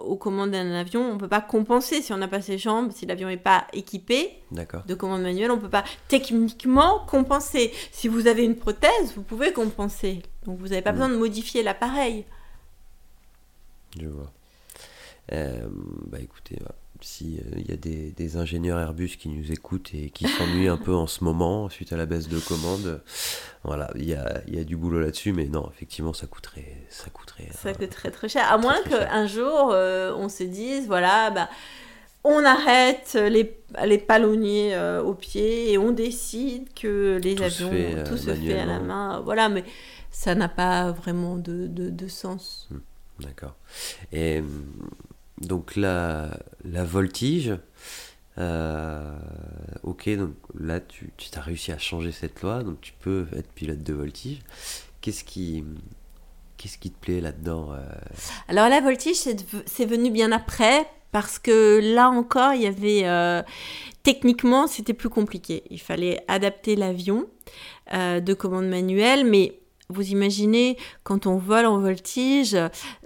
[0.00, 2.90] aux commandes d'un avion, on ne peut pas compenser si on n'a pas ses jambes,
[2.90, 4.30] si l'avion n'est pas équipé.
[4.50, 4.82] D'accord.
[4.86, 7.70] de commande manuelle, on peut pas techniquement compenser.
[7.92, 10.22] Si vous avez une prothèse, vous pouvez compenser.
[10.46, 10.94] Donc vous n'avez pas Mm.
[10.94, 12.24] besoin de modifier l'appareil.
[14.00, 14.32] Je vois.
[15.32, 15.68] Euh,
[16.06, 16.56] bah écoutez.
[17.02, 20.76] Si il y a des, des ingénieurs Airbus qui nous écoutent et qui s'ennuient un
[20.76, 22.98] peu en ce moment suite à la baisse de commande, euh,
[23.64, 27.10] voilà, il y a, y a du boulot là-dessus, mais non, effectivement, ça coûterait, ça
[27.10, 27.48] coûterait.
[27.52, 28.50] Ça euh, coûte très très cher.
[28.50, 31.48] À moins très qu'un jour, euh, on se dise, voilà, bah,
[32.22, 37.64] on arrête les, les palonniers euh, au pied et on décide que les Tout se
[37.64, 39.20] avions, fait, euh, tout se fait à la main.
[39.20, 39.64] Voilà, mais
[40.10, 42.68] ça n'a pas vraiment de, de, de sens.
[43.20, 43.54] D'accord.
[44.12, 44.64] Et hum,
[45.40, 47.54] donc la, la voltige,
[48.38, 49.18] euh,
[49.82, 53.50] ok, donc là tu, tu as réussi à changer cette loi, donc tu peux être
[53.52, 54.40] pilote de voltige.
[55.00, 55.64] Qu'est-ce qui,
[56.56, 57.78] qu'est-ce qui te plaît là-dedans euh,
[58.48, 63.42] Alors la voltige, c'est venu bien après parce que là encore, il y avait euh,
[64.02, 65.64] techniquement, c'était plus compliqué.
[65.70, 67.26] Il fallait adapter l'avion
[67.92, 69.59] de commande manuelle, mais
[69.90, 72.56] vous imaginez quand on vole en voltige,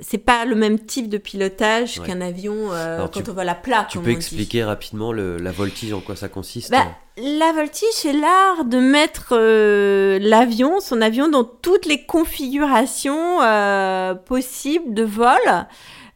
[0.01, 2.07] c'est pas le même type de pilotage Ouais.
[2.07, 3.87] qu'un avion euh, Alors, quand tu- on vole à plat.
[3.91, 4.13] Tu peux dit.
[4.13, 8.79] expliquer rapidement le- la voltige, en quoi ça consiste Bah, La voltige, c'est l'art de
[8.79, 15.39] mettre euh, l'avion, son avion, dans toutes les configurations euh, possibles de vol,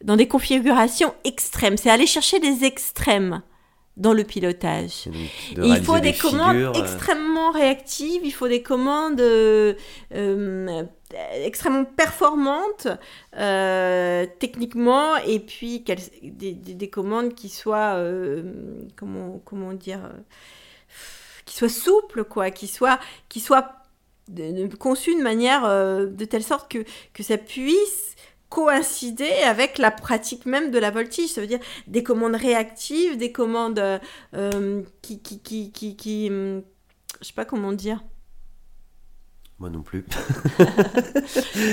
[0.04, 1.76] dans des configurations extrêmes.
[1.76, 3.42] C'est aller chercher des extrêmes
[3.98, 5.08] dans le pilotage.
[5.54, 9.74] De il faut des, commandes figures, euh, extrêmement réactives, il faut des commandes euh,
[10.14, 10.82] euh,
[11.44, 12.86] extrêmement performantes
[14.38, 15.84] techniquement, et puis
[16.22, 18.00] des, des- des commandes qui soient,
[18.96, 20.00] comment, comment dire,
[21.44, 23.74] qui soient souples, quoi, qui soient, qui soient
[24.78, 26.84] conçues de manière de telle sorte que,
[27.14, 28.14] que ça puisse
[28.48, 31.30] coïncider avec la pratique même de la voltige.
[31.30, 33.98] Ça veut dire des commandes réactives, des commandes euh,
[34.34, 36.62] euh, qui, qui, qui, qui, qui, hum,
[37.20, 38.02] je sais pas comment dire.
[39.60, 40.04] Moi non plus.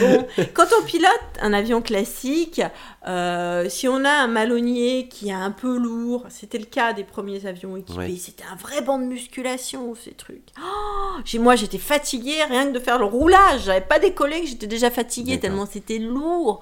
[0.02, 0.26] Bon,
[0.56, 2.60] quand on pilote un avion classique,
[3.08, 7.04] euh, si on a un malonnier qui est un peu lourd, c'était le cas des
[7.04, 8.16] premiers avions équipés, Ouais.
[8.20, 10.48] c'était un vrai banc de musculation, ces trucs.
[10.60, 13.66] Oh, moi, j'étais fatiguée rien que de faire le roulage.
[13.66, 16.62] J'avais pas décollé que j'étais déjà fatiguée tellement c'était lourd.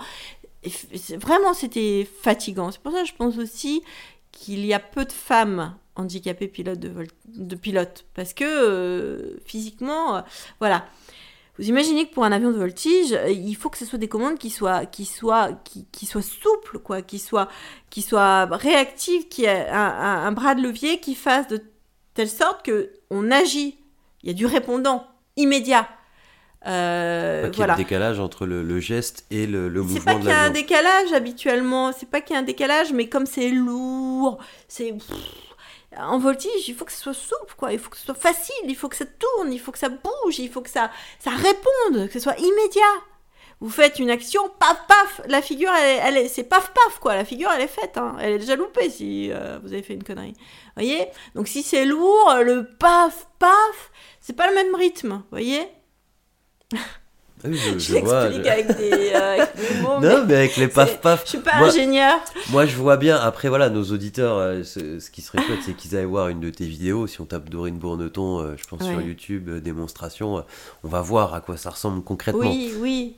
[1.19, 2.71] Vraiment, c'était fatigant.
[2.71, 3.81] C'est pour ça que je pense aussi
[4.33, 9.37] qu'il y a peu de femmes handicapées pilotes de, vol- de pilotes parce que euh,
[9.45, 10.21] physiquement, euh,
[10.59, 10.85] voilà.
[11.59, 14.07] Vous imaginez que pour un avion de voltige, euh, il faut que ce soit des
[14.07, 17.47] commandes qui soient, qui soient, qui, soient souples, quoi, qui soient,
[17.91, 21.61] qui soient réactives, qui aient un bras de levier qui fasse de
[22.15, 23.77] telle sorte que on agit.
[24.23, 25.05] Il y a du répondant
[25.37, 25.87] immédiat.
[26.65, 27.73] Euh, Pas qu'il y voilà.
[27.73, 30.33] de décalage entre le, le geste et le, le C'est mouvement pas de qu'il y
[30.33, 34.37] a un décalage habituellement, c'est pas qu'il y a un décalage, mais comme c'est lourd,
[34.67, 34.93] c'est.
[35.97, 37.71] En voltige, il faut que ce soit souple, quoi.
[37.71, 39.89] Il faut que ce soit facile, il faut que ça tourne, il faut que ça
[39.89, 40.89] bouge, il faut que ça,
[41.19, 42.81] ça réponde, que ce soit immédiat.
[43.59, 46.97] Vous faites une action, paf, paf, la figure, elle, est- elle est, c'est paf, paf,
[46.99, 47.15] quoi.
[47.15, 48.15] La figure, elle est faite, hein.
[48.19, 50.33] Elle est déjà loupée si euh, vous avez fait une connerie.
[50.75, 51.05] voyez?
[51.35, 55.61] Donc si c'est lourd, le paf, paf, c'est pas le même rythme, voyez?
[57.45, 58.29] Oui, je, Je je vois.
[58.29, 61.23] l'explique avec des, euh, avec des mots, Non, mais avec les paf paf.
[61.25, 62.19] je suis pas Moi- ingénieur.
[62.51, 63.17] Moi, je vois bien.
[63.17, 66.39] Après, voilà, nos auditeurs, euh, ce, ce qui serait chouette, c'est qu'ils aillent voir une
[66.39, 67.05] de tes vidéos.
[67.07, 69.01] Si on tape Dorine Bourneton, euh, je pense sur.
[69.01, 70.43] YouTube, démonstration,
[70.83, 72.49] on va voir à quoi ça ressemble concrètement.
[72.49, 73.15] Oui, oui.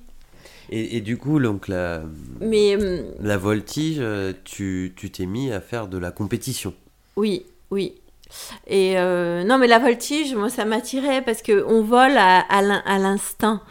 [0.71, 2.01] Et, et du coup, donc, la,
[2.41, 2.75] Mais
[3.21, 4.01] la voltige,
[4.43, 6.73] tu t'es mis à faire de la compétition.
[7.15, 7.93] oui, oui.
[8.67, 12.97] Et euh, non, mais la voltige, moi, ça m'attirait parce que on vole à, à
[12.99, 13.61] l'instinct.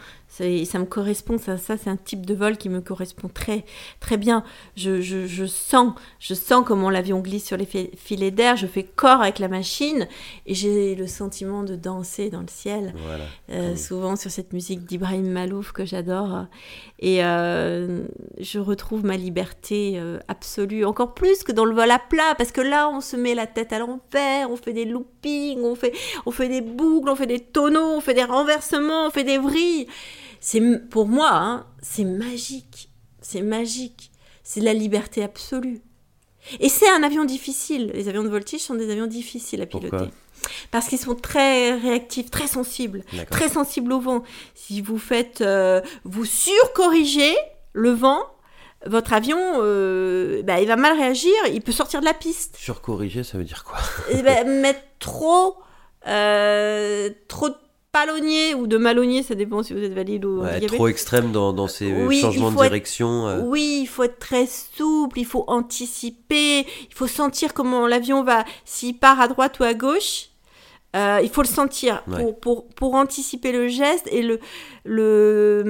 [0.65, 3.63] Ça me correspond, ça, ça c'est un type de vol qui me correspond très,
[3.99, 4.43] très bien.
[4.75, 8.67] Je, je, je sens, je sens comment l'avion glisse sur les fi- filets d'air, je
[8.67, 10.07] fais corps avec la machine
[10.45, 12.93] et j'ai le sentiment de danser dans le ciel.
[13.05, 13.23] Voilà.
[13.51, 13.77] Euh, Mm.
[13.77, 16.45] souvent sur cette musique d'Ibrahim Malouf que j'adore.
[16.99, 18.03] Et euh,
[18.39, 22.51] je retrouve ma liberté euh, absolue, encore plus que dans le vol à plat, parce
[22.51, 25.93] que là, on se met la tête à l'envers, on fait des loopings, on fait,
[26.25, 29.37] on fait des boucles, on fait des tonneaux, on fait des renversements, on fait des
[29.37, 29.87] vrilles.
[30.47, 34.11] C'est pour moi, hein, c'est magique, c'est magique,
[34.43, 35.81] c'est la liberté absolue.
[36.59, 37.89] Et c'est un avion difficile.
[37.95, 39.89] Les avions de voltige sont des avions difficiles à piloter.
[39.89, 40.11] Pourquoi?
[40.69, 44.21] Parce qu'ils sont très réactifs, très sensibles très sensible au vent.
[44.53, 47.35] Si vous faites, euh, vous surcorrigez
[47.73, 48.21] le vent,
[48.85, 52.55] votre avion, euh, bah, il va mal réagir, il peut sortir de la piste.
[52.55, 53.79] Surcorriger, ça veut dire quoi?
[54.11, 55.57] Et bah, mettre trop,
[56.05, 57.55] euh, trop de
[57.95, 60.59] palonniers ou de malonniers, ça dépend si vous êtes valide ou Ouais.
[60.67, 63.27] Trop extrême dans, dans ces Oui, changements de être- direction.
[63.27, 68.21] euh, Oui, il faut être très souple, il faut anticiper, il faut sentir comment l'avion
[68.23, 70.27] va, s'il part à droite ou à gauche.
[70.95, 72.21] euh, il faut le sentir Ouais.
[72.21, 74.39] pour, pour, pour anticiper le geste et le,
[74.83, 75.63] le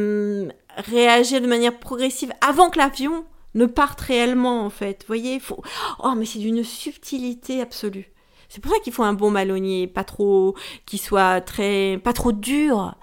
[0.47, 0.51] hum,
[0.91, 4.97] réagir de manière progressive avant que l'avion ne parte réellement en fait.
[5.01, 5.61] Vous voyez, faut...
[6.03, 8.11] Oh, mais c'est d'une subtilité absolue.
[8.55, 12.31] C'est pour ça qu'il faut un bon malonnier, pas trop, qui soit très, pas trop
[12.31, 12.95] dur,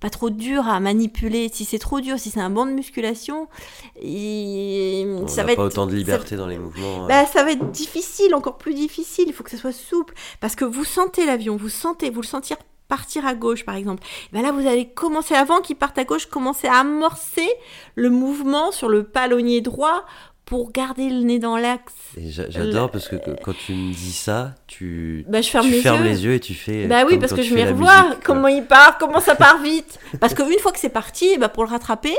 [0.00, 1.48] pas trop dur à manipuler.
[1.52, 3.46] Si c'est trop dur, si c'est un banc de musculation,
[4.02, 7.04] on ça va pas être, autant de ça- liberté dans les mouvements.
[7.04, 7.06] euh.
[7.06, 9.26] bah, ça va être difficile, encore plus difficile.
[9.28, 10.14] Il faut que ça soit souple.
[10.40, 12.56] Parce que vous sentez l'avion, vous sentez, vous le sentir
[12.88, 14.02] partir à gauche, par exemple.
[14.32, 17.48] Ben là, vous allez commencer, avant qu'il parte à gauche, commencer à amorcer
[17.94, 20.04] le mouvement sur le palonnier droit
[20.46, 21.92] pour garder le nez dans l'axe.
[22.16, 26.04] J'adore parce que quand tu me dis ça, tu, Bah, je ferme tu les fermes
[26.04, 26.10] yeux.
[26.10, 26.86] les yeux et tu fais.
[26.86, 28.16] Bah oui, parce que je musique, quoi.
[28.24, 29.98] comment il part, comment ça part vite.
[30.20, 32.16] Parce qu'une fois que c'est parti, bah pour le rattraper,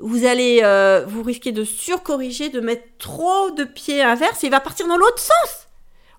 [0.00, 4.50] vous allez, euh, vous risquez de surcorriger, de mettre trop de pieds inverses, et il
[4.50, 5.67] va partir dans l'autre sens.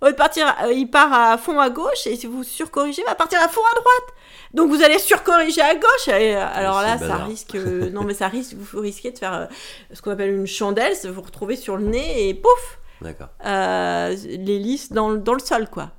[0.02, 3.02] Au lieu de partir, euh, il part à fond à gauche, et si vous surcorrigez,
[3.02, 4.16] il va partir à fond à droite.
[4.54, 6.08] Donc vous allez surcorriger à gauche.
[6.08, 9.50] Et, euh, alors là, ça risque, euh, non mais ça risque, vous risquez de faire
[9.94, 13.28] ce qu'on appelle une chandelle, c'est vous retrouver sur le nez et pouf, D'accord.
[13.44, 15.92] l'hélice dans, le- dans le sol, quoi.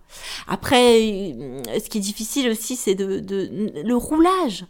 [0.49, 3.51] Après, ce qui est difficile aussi, c'est de, de-
[3.85, 4.65] le roulage.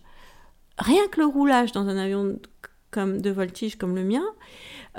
[0.78, 2.38] Rien que le roulage dans un avion
[2.90, 4.24] comme de voltige comme le mien,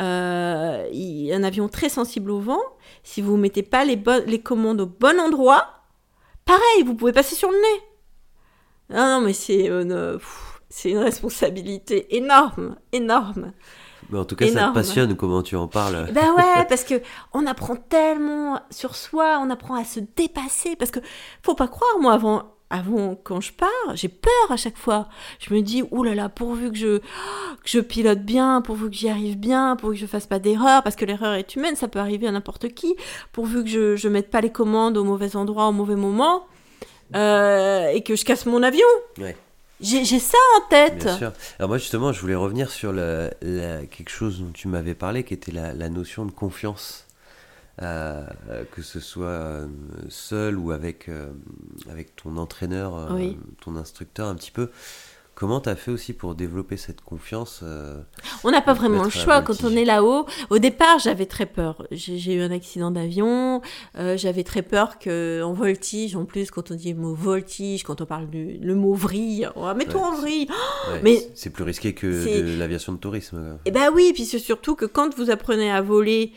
[0.02, 2.62] euh, il- un avion très sensible au vent,
[3.04, 5.66] si vous mettez pas les, bonnes- les commandes au bon endroit,
[6.46, 7.84] pareil, vous pouvez passer sur le nez.
[8.98, 10.20] Non, non, mais c'est une,
[10.70, 13.54] c'est une responsabilité énorme, énorme.
[14.10, 16.10] Mais en tout cas, ça te passionne comment tu en parles.
[16.12, 16.96] Ben ouais, parce que
[17.34, 20.76] on apprend tellement sur soi, on apprend à se dépasser.
[20.76, 21.00] Parce que
[21.44, 25.08] faut pas croire, moi, avant, avant quand je pars, j'ai peur à chaque fois.
[25.40, 27.04] Je me dis, oulala, là là, pourvu que je, que
[27.66, 30.96] je pilote bien, pourvu que j'y arrive bien, pourvu que je fasse pas d'erreur, parce
[30.96, 32.96] que l'erreur est humaine, ça peut arriver à n'importe qui.
[33.34, 36.46] Pourvu que je, je mette pas les commandes au mauvais endroit, au mauvais moment,
[37.16, 38.88] euh, et que je casse mon avion.
[39.20, 39.36] Ouais.
[39.82, 41.04] J'ai j'ai ça en tête.
[41.06, 41.32] Bien sûr.
[41.58, 45.24] Alors moi justement, je voulais revenir sur la- la- quelque chose dont tu m'avais parlé,
[45.24, 47.08] qui était la, la notion de confiance.
[47.82, 48.24] Euh,
[48.72, 49.68] que ce soit euh,
[50.10, 51.32] seul ou avec, euh,
[51.90, 53.38] avec ton entraîneur, euh, Oui.
[53.64, 54.70] ton instructeur un petit peu.
[55.34, 57.64] Comment tu as fait aussi pour développer cette confiance
[58.44, 60.28] On n'a pas vraiment le choix quand on est là-haut.
[60.52, 61.88] Au départ, j'avais très peur.
[61.90, 63.62] J'ai eu un accident d'avion.
[63.96, 68.02] j'avais très peur que en voltige, en plus, quand on dit le mot voltige, quand
[68.02, 70.48] on parle du le mot vrille, on va mettre Ouais, en vrille.
[70.92, 73.58] ouais, Mais c'est- plus risqué que l'aviation de tourisme.
[73.66, 76.34] Et ben oui, puis c'est surtout que quand vous apprenez à voler,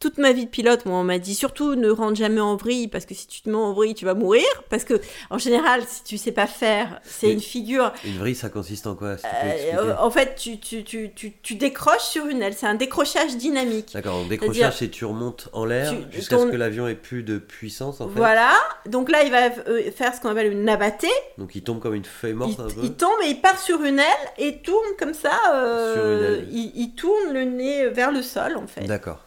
[0.00, 2.86] toute ma vie de pilote, moi, on m'a dit surtout ne rentre jamais en vrille
[2.88, 4.44] parce que si tu te mets en vrille, tu vas mourir.
[4.70, 7.92] Parce que en général, si tu sais pas faire, c'est une figure.
[8.04, 9.16] Une vrille, ça consiste en quoi?
[9.18, 9.92] Si Euh, expliquer?
[9.98, 12.54] en fait, tu, tu, tu, tu, tu décroches sur une aile.
[12.54, 13.90] C'est un décrochage dynamique.
[13.92, 17.22] D'accord, C'est-à-dire- décrochage, c'est tu remontes en l'air jusqu'à ton- ce que l'avion ait plus
[17.24, 18.18] de puissance en fait?
[18.18, 18.52] Voilà.
[18.86, 21.08] Donc là, il va euh, faire ce qu'on appelle une nabatée.
[21.38, 22.80] Donc il tombe comme une feuille morte il, un peu?
[22.84, 25.32] il tombe et il part sur une aile et tourne comme ça.
[25.54, 26.48] euh, Sur une aile.
[26.52, 28.84] Il, il tourne le nez vers le sol, en fait.
[28.84, 29.24] D'accord.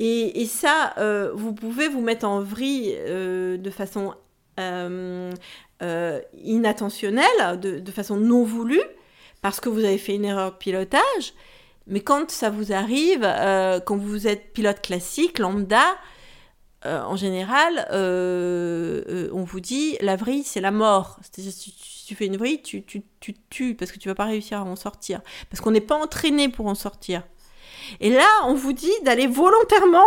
[0.00, 4.14] Et, ça, euh, vous pouvez vous mettre en vrille euh, de façon
[4.60, 5.32] euh,
[6.44, 8.80] inattentionnelle, de, façon non voulue,
[9.42, 11.34] parce que vous avez fait une erreur de pilotage.
[11.88, 13.22] Mais quand ça vous arrive,
[13.86, 15.84] quand vous êtes pilote classique, lambda,
[16.84, 21.18] en général, on vous dit la vrille, c'est la mort.
[21.22, 21.74] C'est-à-dire, si
[22.06, 24.64] tu fais une vrille, tu, tu, tu tues parce que tu vas pas réussir à
[24.64, 25.22] en sortir.
[25.50, 27.24] Parce qu'on n'est pas entraîné pour en sortir.
[28.00, 30.06] Et là, on vous dit d'aller volontairement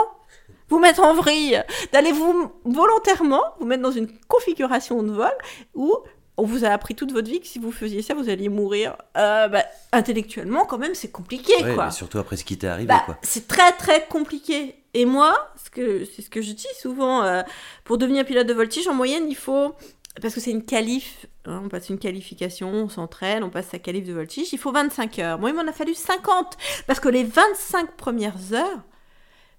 [0.70, 1.62] vous mettre en vrille,
[1.92, 5.34] d'aller vous volontairement vous mettre dans une configuration de vol
[5.76, 5.94] où
[6.38, 8.96] on vous a appris toute votre vie que si vous faisiez ça, vous alliez mourir.
[9.18, 11.92] Euh, bah, intellectuellement, quand même, c'est compliqué, quoi.
[11.92, 13.18] surtout après ce qui t'est arrivé, bah, quoi.
[13.22, 14.76] C'est très, très compliqué.
[14.94, 17.44] Et moi, c'est ce que je dis souvent, euh,
[17.84, 19.76] pour devenir pilote de voltige, en moyenne, il faut...
[20.22, 24.06] Parce que c'est une qualif, on passe une qualification, on s'entraîne, on passe sa qualif
[24.06, 25.40] de voltige, il faut 25 heures.
[25.40, 26.58] Moi, il m'en a fallu 50.
[26.88, 28.84] Parce que les 25 premières heures,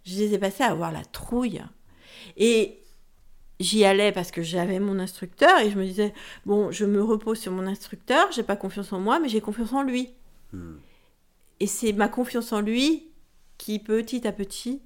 [0.05, 1.63] je les ai passées à avoir la trouille.
[2.37, 2.83] Et
[3.61, 6.13] j'y allais parce que j'avais mon instructeur et je me disais
[6.47, 9.73] bon je me repose sur mon instructeur j'ai pas confiance en moi mais j'ai confiance
[9.73, 10.11] en lui
[10.53, 10.75] hmm.
[11.61, 13.09] et c'est ma confiance en lui
[13.59, 14.83] qui petit à petit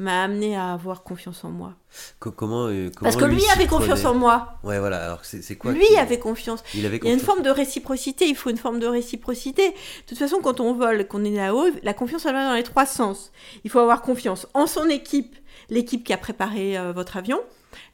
[0.00, 1.74] m'a amené à avoir confiance en moi.
[2.18, 4.54] Comment, euh, parce que lui, avait confiance en moi.
[4.62, 6.62] Ouais voilà alors c'est quoi lui avait confiance.
[6.74, 9.70] Il, avait y a une forme de réciprocité il faut une forme de réciprocité.
[9.70, 9.74] De
[10.06, 12.86] toute façon quand on vole qu'on est là-haut la confiance elle va dans les trois
[12.86, 13.32] sens.
[13.64, 15.36] Il faut avoir confiance en son équipe
[15.68, 17.40] l'équipe qui a préparé euh, votre avion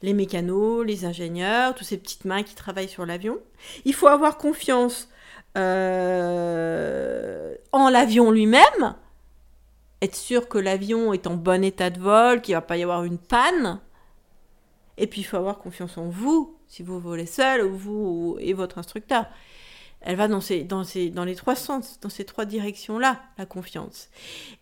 [0.01, 3.37] les mécanos, les ingénieurs, toutes ces petites mains qui travaillent sur l'avion.
[3.85, 5.07] Il faut avoir confiance
[5.57, 8.95] euh, en l'avion lui-même,
[10.01, 12.83] être sûr que l'avion est en bon état de vol, qu'il ne va pas y
[12.83, 13.79] avoir une panne.
[14.97, 18.53] Et puis il faut avoir confiance en vous, si vous volez seul, ou vous et
[18.53, 19.25] votre instructeur
[20.01, 23.45] elle va dans, ces, dans, ces, dans les trois sens, dans ces trois directions-là, la
[23.45, 24.09] confiance.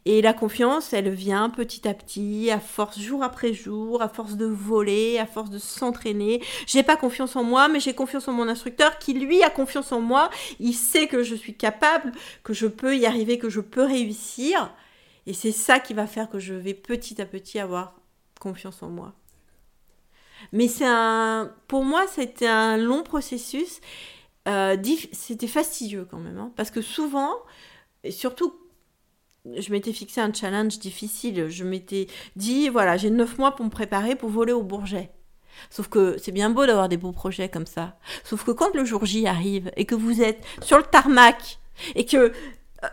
[0.06, 4.38] Et la confiance, elle vient petit à petit, à force, jour après jour, à force
[4.38, 6.42] de voler, à force de s'entraîner.
[6.68, 9.92] J'ai pas confiance en moi, mais j'ai confiance en mon instructeur qui, lui, a confiance
[9.92, 10.30] en moi.
[10.60, 12.14] Il sait que je suis capable,
[12.44, 14.74] que je peux y arriver, que je peux réussir.
[15.28, 17.96] Et c'est ça qui va faire que je vais petit à petit avoir
[18.40, 19.14] confiance en moi.
[20.52, 23.80] Mais c'est un, pour moi, c'était un long processus
[24.48, 24.78] euh,
[25.12, 27.32] c'était fastidieux quand même, hein, parce que souvent,
[28.04, 28.54] et surtout,
[29.46, 31.50] je m'étais fixé un challenge difficile.
[31.50, 35.12] Je m'étais dit, voilà, j'ai neuf mois pour me préparer pour voler au Bourget.
[35.70, 37.98] Sauf que c'est bien beau d'avoir des beaux projets comme ça.
[38.24, 41.60] Sauf que quand le jour J arrive et que vous êtes sur le tarmac
[41.96, 42.34] et que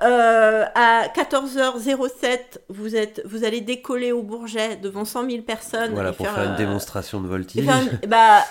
[0.03, 2.38] euh, à 14h07,
[2.68, 5.93] vous, êtes, vous allez décoller au Bourget devant 100 000 personnes.
[5.93, 7.66] Voilà, pour faire, une euh, démonstration de voltige.
[8.09, 8.45] bah,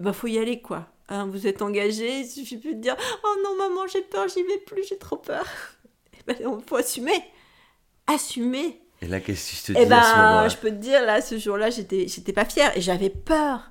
[0.00, 0.86] bah, faut y aller, quoi.
[1.08, 4.42] Hein, vous êtes engagé, il suffit plus de dire Oh non, maman, j'ai peur, j'y
[4.42, 5.44] vais plus, j'ai trop peur.
[6.12, 7.22] Il eh ben, faut assumer.
[8.06, 8.80] Assumer.
[9.00, 11.38] Et là, qu'est-ce que tu te eh dis ben, Je peux te dire, là, ce
[11.38, 13.70] jour-là, j'étais, j'étais pas fière et j'avais peur.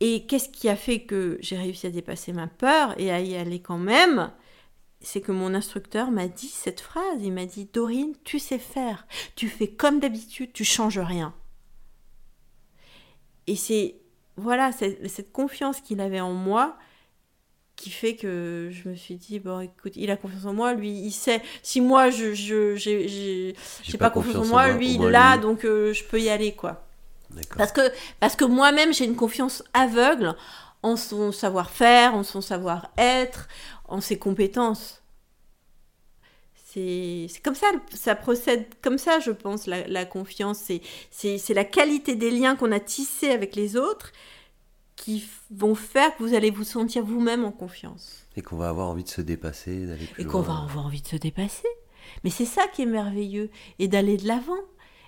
[0.00, 3.36] Et qu'est-ce qui a fait que j'ai réussi à dépasser ma peur et à y
[3.36, 4.30] aller quand même?
[5.02, 7.22] C'est que mon instructeur m'a dit cette phrase.
[7.22, 9.06] Il m'a dit Dorine, tu sais faire.
[9.34, 11.34] Tu fais comme d'habitude, tu changes rien.
[13.46, 13.96] Et c'est
[14.36, 16.76] voilà, cette confiance qu'il avait en moi
[17.80, 20.90] qui fait que je me suis dit bon écoute il a confiance en moi lui
[20.90, 23.54] il sait si moi je je j'ai
[23.98, 26.86] pas, confiance, en moi, lui il l'a donc euh, je peux y aller quoi
[27.56, 27.80] parce que
[28.18, 30.36] parce que moi-même j'ai une confiance aveugle
[30.82, 33.48] en son savoir-faire en son savoir-être
[33.90, 35.00] en ses compétences
[36.72, 40.70] c'est comme ça, ça procède comme ça, je pense, la, la confiance.
[41.10, 44.12] C'est la qualité des liens qu'on a tissés avec les autres
[44.94, 48.26] qui vont faire que vous allez vous sentir vous-même en confiance.
[48.36, 51.02] Et qu'on va avoir envie de se dépasser, d'aller plus Et qu'on va avoir envie
[51.02, 51.68] de se dépasser.
[52.22, 53.50] Mais c'est ça qui est merveilleux.
[53.78, 54.58] Et d'aller de l'avant.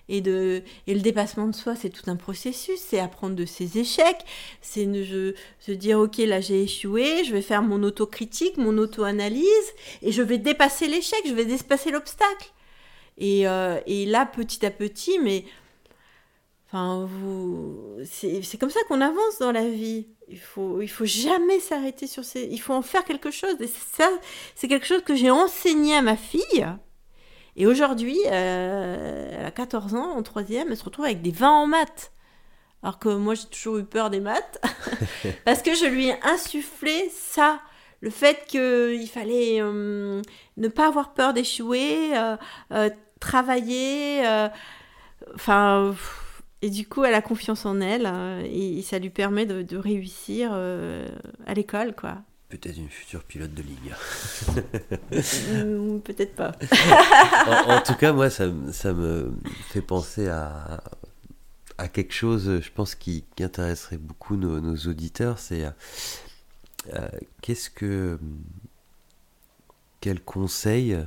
[0.08, 2.80] Et, de, et le dépassement de soi, c'est tout un processus.
[2.80, 4.24] C'est apprendre de ses échecs.
[4.60, 9.46] C'est se dire, OK, là j'ai échoué, je vais faire mon autocritique, mon auto-analyse,
[10.02, 12.52] et je vais dépasser l'échec, je vais dépasser l'obstacle.
[13.18, 15.44] Et, euh, et, là, petit à petit, mais
[16.66, 20.06] enfin, vous, c'est comme ça qu'on avance dans la vie.
[20.28, 22.48] Il faut, il faut jamais s'arrêter sur ces.
[22.50, 23.56] Il faut en faire quelque chose.
[23.60, 24.08] Et ça,
[24.54, 26.66] c'est quelque chose que j'ai enseigné à ma fille.
[27.56, 31.50] Et aujourd'hui, euh, elle a 14 ans, en troisième, elle se retrouve avec des 20
[31.50, 32.12] en maths.
[32.82, 34.60] Alors que moi, j'ai toujours eu peur des maths.
[35.44, 37.60] parce que je lui ai insufflé ça.
[38.00, 40.20] Le fait qu'il fallait euh,
[40.56, 42.90] ne pas avoir peur d'échouer, euh,
[43.20, 44.22] travailler.
[45.34, 45.94] Enfin.
[46.62, 48.10] et du coup, elle a confiance en elle
[48.44, 52.22] et, ça lui permet de, de réussir à l'école, quoi.
[52.52, 53.94] Peut-être une future pilote de ligne.
[55.12, 56.52] Mm, peut-être pas.
[57.66, 59.32] en, tout cas, moi, ça, ça, me
[59.70, 60.82] fait penser à,
[61.78, 65.38] à quelque chose, je pense, qui, qui intéresserait beaucoup nos, nos auditeurs.
[65.38, 65.64] C'est
[66.92, 67.08] euh,
[67.40, 68.18] qu'est-ce que
[70.00, 70.98] quel conseil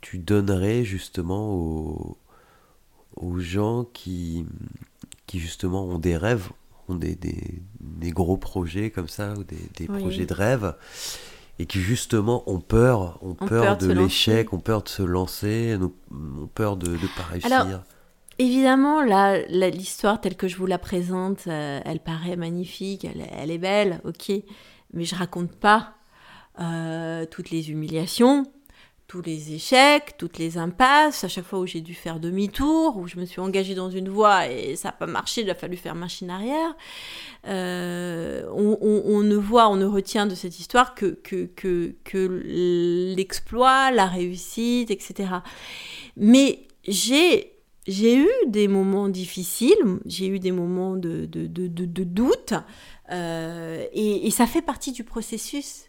[0.00, 2.16] tu donnerais justement aux,
[3.16, 4.46] aux gens qui,
[5.26, 6.48] qui justement ont des rêves,
[6.88, 10.74] ont des, des, gros projets comme ça, ou des, des projets de rêve,
[11.58, 15.76] et qui justement ont peur, ont, peur, de, l'échec, ont peur de se lancer,
[16.10, 17.82] ont peur de ne pas réussir.
[18.38, 23.58] Évidemment, là, l'histoire telle que je vous la présente, euh, elle paraît magnifique, elle, est
[23.58, 24.30] belle, ok,
[24.92, 25.94] mais je raconte pas
[26.60, 28.44] euh, toutes les humiliations,
[29.08, 33.06] tous les échecs, toutes les impasses, à chaque fois où j'ai dû faire demi-tour, où
[33.06, 35.76] je me suis engagée dans une voie et ça n'a pas marché, il a fallu
[35.76, 36.76] faire machine arrière.
[37.46, 42.42] Euh, on, ne voit, on ne retient de cette histoire que, que, que,
[43.14, 45.30] l'exploit, la réussite, etc.
[46.16, 47.52] Mais j'ai
[47.86, 52.54] j'ai eu des moments difficiles, j'ai eu des moments de, de, de, doute,
[53.12, 55.85] euh, et, ça fait partie du processus.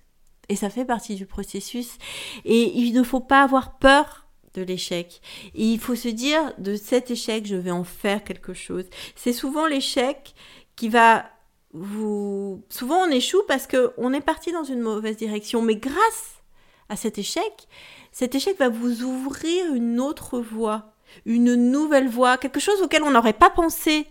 [0.50, 1.98] Et ça fait partie du processus.
[2.46, 5.22] Et il ne faut pas avoir peur de l'échec.
[5.54, 8.86] Il faut se dire, de cet échec, je vais en faire quelque chose.
[9.16, 10.34] C'est souvent l'échec
[10.76, 11.26] qui va
[11.74, 12.64] vous...
[12.70, 15.62] Souvent on échoue parce qu'on est parti dans une mauvaise direction.
[15.62, 16.42] Mais grâce
[16.90, 17.68] à cet échec,
[18.12, 20.94] cet échec va vous ouvrir une autre voie,
[21.26, 24.08] une nouvelle voie, quelque chose auquel on n'aurait pas pensé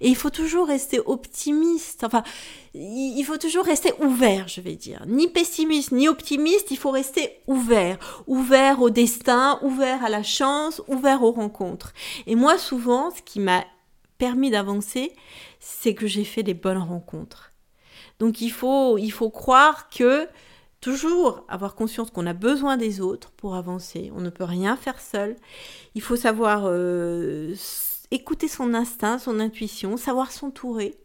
[0.00, 2.04] et il faut toujours rester optimiste.
[2.04, 2.22] Enfin,
[2.74, 5.04] il faut toujours rester ouvert, je vais dire.
[5.06, 7.98] Ni pessimiste, ni optimiste, il faut rester ouvert.
[8.26, 11.92] Ouvert au destin, ouvert à la chance, ouvert aux rencontres.
[12.26, 13.64] Et moi, souvent, ce qui m'a
[14.18, 15.12] permis d'avancer,
[15.60, 17.52] c'est que j'ai fait des bonnes rencontres.
[18.18, 20.28] Donc il faut, il faut croire que
[20.80, 24.12] toujours avoir conscience qu'on a besoin des autres pour avancer.
[24.14, 25.36] On ne peut rien faire seul.
[25.94, 27.54] Il faut savoir euh,
[28.14, 30.96] écouter son instinct, son intuition, savoir s'entourer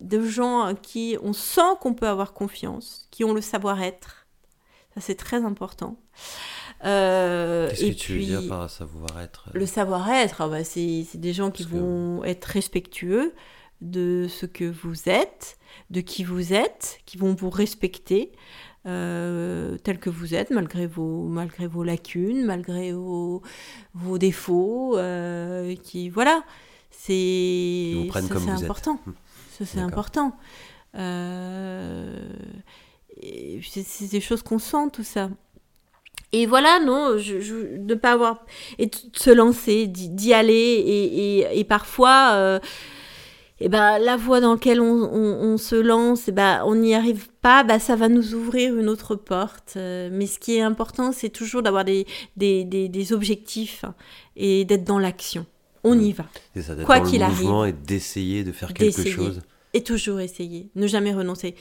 [0.00, 4.26] de gens qui on sent qu'on peut avoir confiance, qui ont le savoir-être.
[4.94, 5.96] Ça, c'est très important.
[6.84, 11.50] Euh, Qu'est-ce que tu veux dire par savoir-être Le savoir-être, ah bah, c'est des gens
[11.50, 13.34] qui vont être respectueux
[13.80, 15.58] de ce que vous êtes,
[15.90, 18.32] de qui vous êtes, qui vont vous respecter,
[18.84, 23.42] euh, tel que vous êtes, malgré vos, malgré vos lacunes, malgré vos,
[23.94, 24.98] vos défauts.
[24.98, 26.42] Euh, qui, voilà,
[26.90, 28.08] c'est
[28.48, 28.98] important.
[29.50, 30.36] Ça, c'est important.
[30.96, 32.28] Euh,
[33.62, 35.30] c'est des choses qu'on sent, tout ça.
[36.32, 38.46] Et voilà, non, je, je, ne pas avoir.
[38.78, 42.30] Et de se lancer, d'y aller, et, et, et parfois.
[42.32, 42.58] Euh,
[43.60, 47.62] et ben, la voie dans laquelle on, se lance, et ben, on n'y arrive pas,
[47.62, 49.74] ben, ça va nous ouvrir une autre porte.
[49.76, 52.06] Euh, mais ce qui est important, c'est toujours d'avoir des,
[52.36, 53.84] des, des, objectifs
[54.36, 55.46] et d'être dans l'action.
[55.84, 56.24] On y va.
[56.84, 57.48] Quoi qu'il arrive.
[57.66, 59.42] Et d'essayer de faire quelque chose.
[59.74, 61.54] Et toujours essayer, ne jamais renoncer.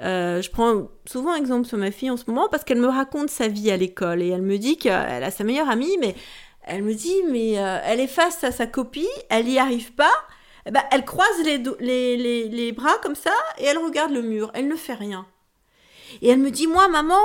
[0.00, 3.28] Euh, je prends souvent exemple sur ma fille en ce moment parce qu'elle me raconte
[3.28, 6.14] sa vie à l'école et elle me dit qu'elle a sa meilleure amie, mais
[6.62, 10.12] elle me dit, mais euh, elle est face à sa copie, elle n'y arrive pas,
[10.66, 14.50] eh ben, elle croise les, bras comme ça et elle regarde le mur.
[14.52, 15.26] Elle ne fait rien.
[16.22, 17.22] Et elle me dit, moi, maman,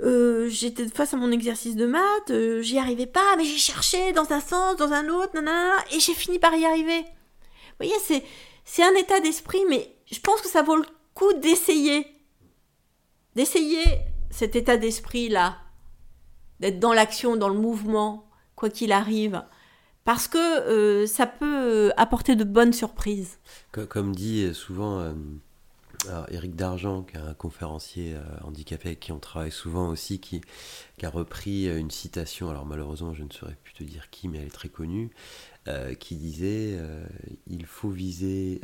[0.00, 4.12] euh, j'étais face à mon exercice de maths, euh, j'y arrivais pas, mais j'ai cherché
[4.12, 7.00] dans un sens, dans un autre, nanana, et j'ai fini par y arriver.
[7.00, 8.22] Vous voyez, c'est,
[8.64, 12.06] c'est un état d'esprit, mais je pense que ça vaut le coup d'essayer.
[13.34, 13.82] D'essayer
[14.30, 15.58] cet état d'esprit-là.
[16.60, 19.42] D'être dans l'action, dans le mouvement, quoi qu'il arrive
[20.08, 23.36] parce que euh, ça peut apporter de bonnes surprises.
[23.90, 25.12] Comme dit souvent euh,
[26.30, 30.40] Eric Dargent, qui est un conférencier euh, handicapé avec qui on travaille souvent aussi, qui,
[31.02, 34.46] a repris une citation, alors malheureusement je ne saurais plus te dire qui, mais elle
[34.46, 35.10] est très connue,
[36.00, 36.78] qui disait
[37.46, 38.62] il, faut viser,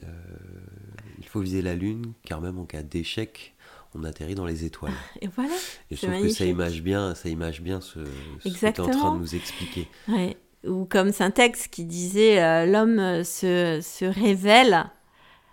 [1.19, 3.55] il faut viser la Lune, car même en cas d'échec,
[3.95, 4.95] on atterrit dans les étoiles.
[5.21, 5.55] Et voilà.
[5.91, 7.99] Et je trouve que ça image bien, ça image bien ce,
[8.43, 9.89] ce que tu es en train de nous expliquer.
[10.09, 14.87] Ouais ou comme Saint-Ex qui disait euh, l'homme se, se, révèle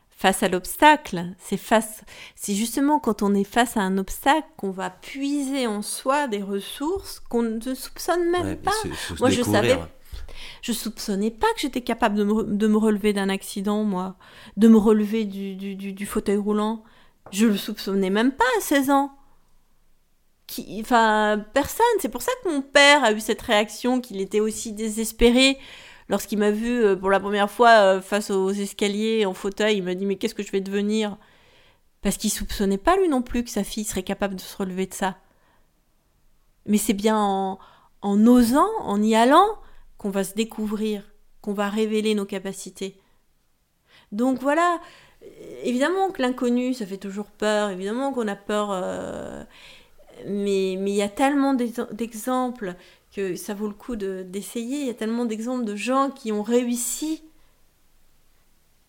[0.10, 1.26] face à l'obstacle.
[1.40, 2.04] C'est face,
[2.36, 6.42] c'est justement quand on est face à un obstacle qu'on va puiser en soi des
[6.42, 8.72] ressources qu'on ne soupçonne même pas.
[9.20, 9.78] moi, je savais,
[10.62, 14.16] je soupçonnais pas que j'étais capable de me, de me relever d'un accident, moi,
[14.58, 16.84] de me relever du, du, du, du fauteuil roulant.
[17.32, 19.12] Je le soupçonnais même pas à 16 ans
[20.80, 21.86] enfin, personne.
[22.00, 25.58] C'est pour ça que mon père a eu cette réaction, qu'il était aussi désespéré
[26.10, 29.78] lorsqu'il m'a vu euh, pour la première fois euh, face aux escaliers en fauteuil.
[29.78, 31.18] Il m'a dit mais qu'est-ce que je vais devenir?
[32.02, 34.86] Parce qu'il soupçonnait pas lui non plus que sa fille serait capable de se relever
[34.88, 35.18] de ça.
[36.66, 39.48] Mais c'est bien en, osant, en y allant,
[39.98, 41.04] qu'on va se découvrir,
[41.42, 43.00] qu'on va révéler nos capacités.
[44.12, 44.80] Donc voilà,
[45.64, 48.70] évidemment que l'inconnu, ça fait toujours peur, évidemment qu'on a peur.
[48.72, 49.44] Euh,
[50.28, 52.76] mais il y a tellement d'exemples
[53.14, 54.82] que ça vaut le coup d'essayer.
[54.82, 57.24] il y a tellement d'exemples de gens qui ont réussi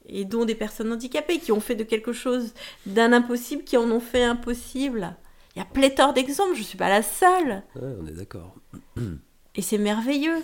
[0.06, 2.54] et dont des personnes handicapées qui ont fait de quelque chose
[2.86, 5.16] d'un impossible, qui en ont fait impossible.
[5.54, 7.62] Il y a pléthore d'exemples, je ne suis pas la seule.
[7.76, 8.54] Ouais, on est d'accord.
[9.54, 10.42] Et c'est merveilleux.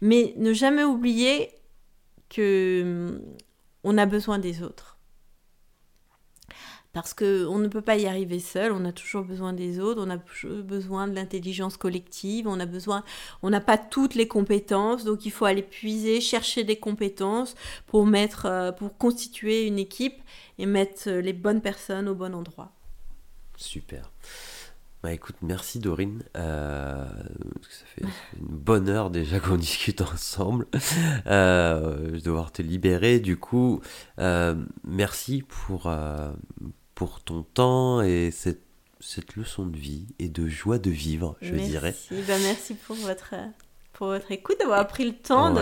[0.00, 1.50] Mais ne jamais oublier
[2.30, 3.20] que hum,
[3.84, 4.95] on a besoin des autres
[6.96, 10.08] parce qu'on ne peut pas y arriver seul, on a toujours besoin des autres, on
[10.08, 10.16] a
[10.62, 13.04] besoin de l'intelligence collective, on a besoin,
[13.42, 17.54] on n'a pas toutes les compétences, donc il faut aller puiser, chercher des compétences
[17.86, 20.22] pour mettre, euh, pour constituer une équipe
[20.56, 22.72] et mettre les bonnes personnes au bon endroit.
[23.58, 24.10] Super.
[25.02, 26.22] Bah écoute, merci Dorine.
[26.34, 27.04] Euh,
[27.68, 28.04] ça fait
[28.40, 30.66] une bonne heure déjà qu'on discute ensemble.
[31.26, 33.20] Euh, je vais devoir te libérer.
[33.20, 33.82] Du coup,
[34.82, 35.90] merci pour,
[36.96, 38.62] pour ton temps et cette,
[38.98, 41.94] cette leçon de vie et de joie de vivre, je dirais.
[42.10, 43.34] Ben, merci pour votre,
[43.92, 45.54] pour votre écoute, d'avoir pris le temps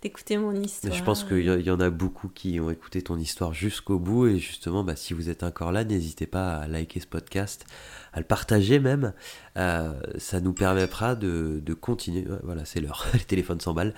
[0.00, 0.94] d'écouter mon histoire.
[0.94, 4.38] Je pense qu'il y en a beaucoup qui ont écouté ton histoire jusqu'au bout et
[4.38, 7.66] justement, bah, si vous êtes encore là, n'hésitez pas à liker ce podcast,
[8.14, 9.12] à le partager même.
[9.58, 12.26] Euh, ça nous permettra de, de continuer.
[12.44, 13.06] Voilà, c'est l'heure.
[13.12, 13.94] Les téléphones s'emballent.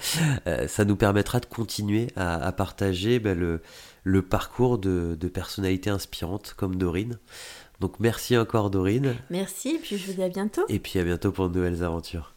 [0.49, 3.63] Euh, ça nous permettra de continuer à, partager bah, le
[4.05, 7.19] le parcours de, personnalités inspirantes comme Dorine.
[7.81, 9.17] Donc merci encore Dorine.
[9.31, 10.65] Merci, et puis je vous dis à bientôt.
[10.69, 12.34] Et puis à bientôt pour de nouvelles aventures.